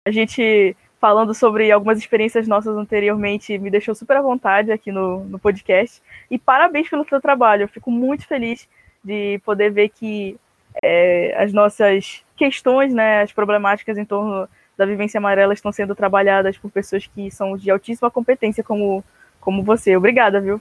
A 0.08 0.10
gente 0.12 0.76
falando 1.00 1.34
sobre 1.36 1.72
algumas 1.72 2.00
experiências 2.00 2.48
nossas 2.48 2.76
anteriormente 2.76 3.56
me 3.60 3.70
deixou 3.70 3.94
super 3.94 4.18
à 4.18 4.22
vontade 4.22 4.72
aqui 4.72 4.92
no, 4.92 5.24
no 5.26 5.38
podcast. 5.38 6.02
E 6.32 6.40
parabéns 6.40 6.90
pelo 6.90 7.08
seu 7.08 7.22
trabalho, 7.22 7.64
eu 7.64 7.68
fico 7.68 7.92
muito 7.92 8.26
feliz 8.26 8.68
de 9.04 9.40
poder 9.46 9.70
ver 9.70 9.90
que 9.90 10.40
é, 10.84 11.36
as 11.38 11.54
nossas 11.54 12.26
questões, 12.36 12.92
né, 12.92 13.22
as 13.22 13.32
problemáticas 13.32 13.98
em 14.00 14.06
torno 14.06 14.50
da 14.76 14.86
vivência 14.88 15.20
amarela 15.20 15.54
estão 15.54 15.72
sendo 15.72 15.94
trabalhadas 15.94 16.58
por 16.58 16.72
pessoas 16.72 17.06
que 17.06 17.30
são 17.30 17.56
de 17.56 17.70
altíssima 17.70 18.10
competência 18.10 18.64
como, 18.64 19.04
como 19.40 19.62
você. 19.62 19.96
Obrigada, 19.96 20.42
viu? 20.42 20.60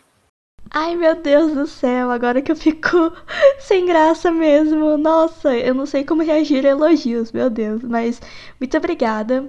Ai, 0.70 0.96
meu 0.96 1.20
Deus 1.22 1.53
do 1.55 1.66
céu, 1.66 2.11
agora 2.11 2.42
que 2.42 2.50
eu 2.50 2.57
fico 2.57 3.12
sem 3.61 3.87
graça 3.87 4.31
mesmo. 4.31 4.98
Nossa, 4.98 5.57
eu 5.57 5.74
não 5.74 5.87
sei 5.87 6.05
como 6.05 6.22
reagir 6.22 6.66
a 6.66 6.70
elogios, 6.70 7.31
meu 7.33 7.48
Deus. 7.48 7.83
Mas 7.83 8.20
muito 8.59 8.77
obrigada. 8.77 9.48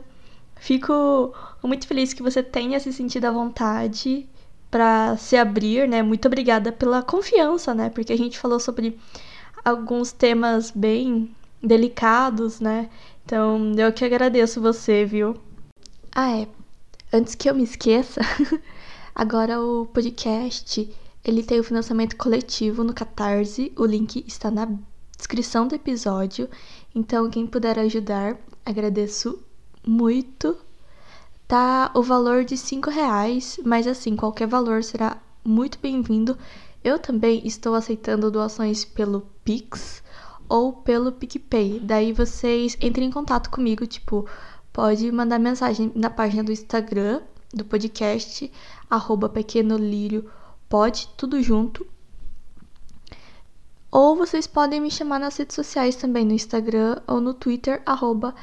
Fico 0.57 1.33
muito 1.63 1.87
feliz 1.87 2.13
que 2.13 2.23
você 2.23 2.43
tenha 2.43 2.79
se 2.79 2.93
sentido 2.93 3.25
à 3.25 3.31
vontade 3.31 4.27
para 4.69 5.15
se 5.17 5.35
abrir, 5.35 5.87
né? 5.87 6.01
Muito 6.03 6.27
obrigada 6.27 6.71
pela 6.71 7.01
confiança, 7.01 7.73
né? 7.73 7.89
Porque 7.89 8.13
a 8.13 8.17
gente 8.17 8.37
falou 8.37 8.59
sobre 8.59 8.99
alguns 9.63 10.11
temas 10.11 10.69
bem 10.71 11.33
delicados, 11.61 12.59
né? 12.59 12.89
Então, 13.25 13.73
eu 13.77 13.91
que 13.91 14.05
agradeço 14.05 14.61
você, 14.61 15.05
viu? 15.05 15.35
Ah, 16.13 16.37
é. 16.37 16.47
Antes 17.11 17.35
que 17.35 17.49
eu 17.49 17.55
me 17.55 17.63
esqueça, 17.63 18.21
agora 19.15 19.59
o 19.61 19.85
podcast, 19.87 20.87
ele 21.25 21.41
tem 21.41 21.59
o 21.59 21.63
financiamento 21.63 22.15
coletivo 22.15 22.83
no 22.83 22.93
Catarse. 22.93 23.73
O 23.75 23.83
link 23.83 24.23
está 24.27 24.51
na 24.51 24.69
descrição 25.17 25.67
do 25.67 25.73
episódio. 25.73 26.47
Então, 26.93 27.29
quem 27.29 27.47
puder 27.47 27.79
ajudar, 27.79 28.37
agradeço 28.63 29.39
muito 29.85 30.55
tá 31.47 31.91
o 31.93 32.01
valor 32.01 32.43
de 32.43 32.57
cinco 32.57 32.89
reais, 32.89 33.59
mas 33.63 33.85
assim, 33.85 34.15
qualquer 34.15 34.47
valor 34.47 34.83
será 34.83 35.17
muito 35.43 35.77
bem-vindo. 35.79 36.37
Eu 36.83 36.97
também 36.99 37.45
estou 37.45 37.75
aceitando 37.75 38.31
doações 38.31 38.85
pelo 38.85 39.21
Pix 39.43 40.03
ou 40.47 40.73
pelo 40.73 41.11
PicPay. 41.11 41.79
Daí 41.79 42.13
vocês 42.13 42.77
entrem 42.81 43.07
em 43.07 43.11
contato 43.11 43.49
comigo, 43.49 43.85
tipo, 43.85 44.27
pode 44.71 45.11
mandar 45.11 45.39
mensagem 45.39 45.91
na 45.95 46.09
página 46.09 46.43
do 46.43 46.51
Instagram 46.51 47.21
do 47.53 47.63
podcast, 47.63 48.51
arroba 48.89 49.29
pequeno 49.29 49.77
lírio, 49.77 50.29
pode, 50.75 51.07
tudo 51.15 51.41
junto. 51.41 51.87
Ou 53.89 54.13
vocês 54.13 54.45
podem 54.45 54.81
me 54.81 54.91
chamar 54.91 55.21
nas 55.21 55.37
redes 55.37 55.55
sociais 55.55 55.95
também, 55.95 56.25
no 56.25 56.33
Instagram 56.33 57.01
ou 57.07 57.21
no 57.21 57.33
Twitter, 57.33 57.81
arroba 57.85 58.35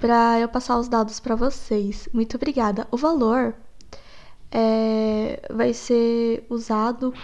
para 0.00 0.40
eu 0.40 0.48
passar 0.48 0.80
os 0.80 0.88
dados 0.88 1.20
para 1.20 1.36
vocês. 1.36 2.08
Muito 2.12 2.36
obrigada. 2.36 2.88
O 2.90 2.96
valor 2.96 3.54
é, 4.50 5.46
vai 5.48 5.72
ser 5.72 6.44
usado 6.50 7.14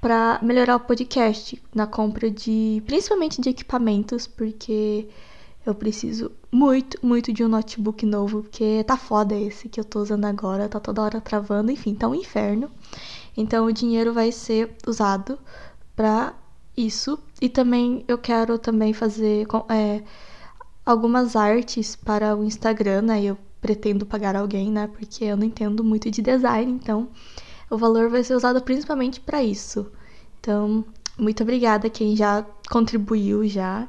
para 0.00 0.38
melhorar 0.44 0.76
o 0.76 0.80
podcast 0.80 1.60
na 1.74 1.88
compra 1.88 2.30
de, 2.30 2.84
principalmente 2.86 3.40
de 3.40 3.48
equipamentos, 3.48 4.28
porque 4.28 5.08
eu 5.66 5.74
preciso 5.74 6.30
muito, 6.50 7.04
muito 7.04 7.32
de 7.32 7.44
um 7.44 7.48
notebook 7.48 8.06
novo, 8.06 8.42
porque 8.42 8.84
tá 8.84 8.96
foda 8.96 9.34
esse 9.34 9.68
que 9.68 9.80
eu 9.80 9.84
tô 9.84 10.00
usando 10.00 10.24
agora, 10.24 10.68
tá 10.68 10.78
toda 10.78 11.02
hora 11.02 11.20
travando, 11.20 11.72
enfim, 11.72 11.92
tá 11.92 12.06
um 12.06 12.14
inferno. 12.14 12.70
Então 13.36 13.66
o 13.66 13.72
dinheiro 13.72 14.12
vai 14.12 14.30
ser 14.30 14.76
usado 14.86 15.36
para 15.96 16.32
isso. 16.76 17.18
E 17.42 17.48
também 17.48 18.04
eu 18.06 18.16
quero 18.16 18.58
também 18.58 18.92
fazer 18.92 19.44
é, 19.68 20.04
algumas 20.84 21.34
artes 21.34 21.96
para 21.96 22.36
o 22.36 22.44
Instagram, 22.44 23.02
né? 23.02 23.24
Eu 23.24 23.36
pretendo 23.60 24.06
pagar 24.06 24.36
alguém, 24.36 24.70
né? 24.70 24.86
Porque 24.86 25.24
eu 25.24 25.36
não 25.36 25.44
entendo 25.44 25.82
muito 25.82 26.08
de 26.12 26.22
design, 26.22 26.70
então 26.70 27.08
o 27.68 27.76
valor 27.76 28.08
vai 28.08 28.22
ser 28.22 28.36
usado 28.36 28.62
principalmente 28.62 29.20
para 29.20 29.42
isso. 29.42 29.90
Então, 30.38 30.84
muito 31.18 31.42
obrigada 31.42 31.90
quem 31.90 32.14
já 32.14 32.46
contribuiu 32.70 33.48
já, 33.48 33.88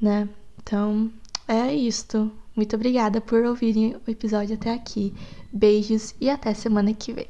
né? 0.00 0.26
Então, 0.66 1.12
é 1.46 1.74
isto. 1.74 2.32
Muito 2.56 2.74
obrigada 2.74 3.20
por 3.20 3.44
ouvirem 3.44 3.96
o 3.96 4.10
episódio 4.10 4.54
até 4.54 4.72
aqui. 4.72 5.12
Beijos 5.52 6.14
e 6.18 6.30
até 6.30 6.54
semana 6.54 6.94
que 6.94 7.12
vem. 7.12 7.28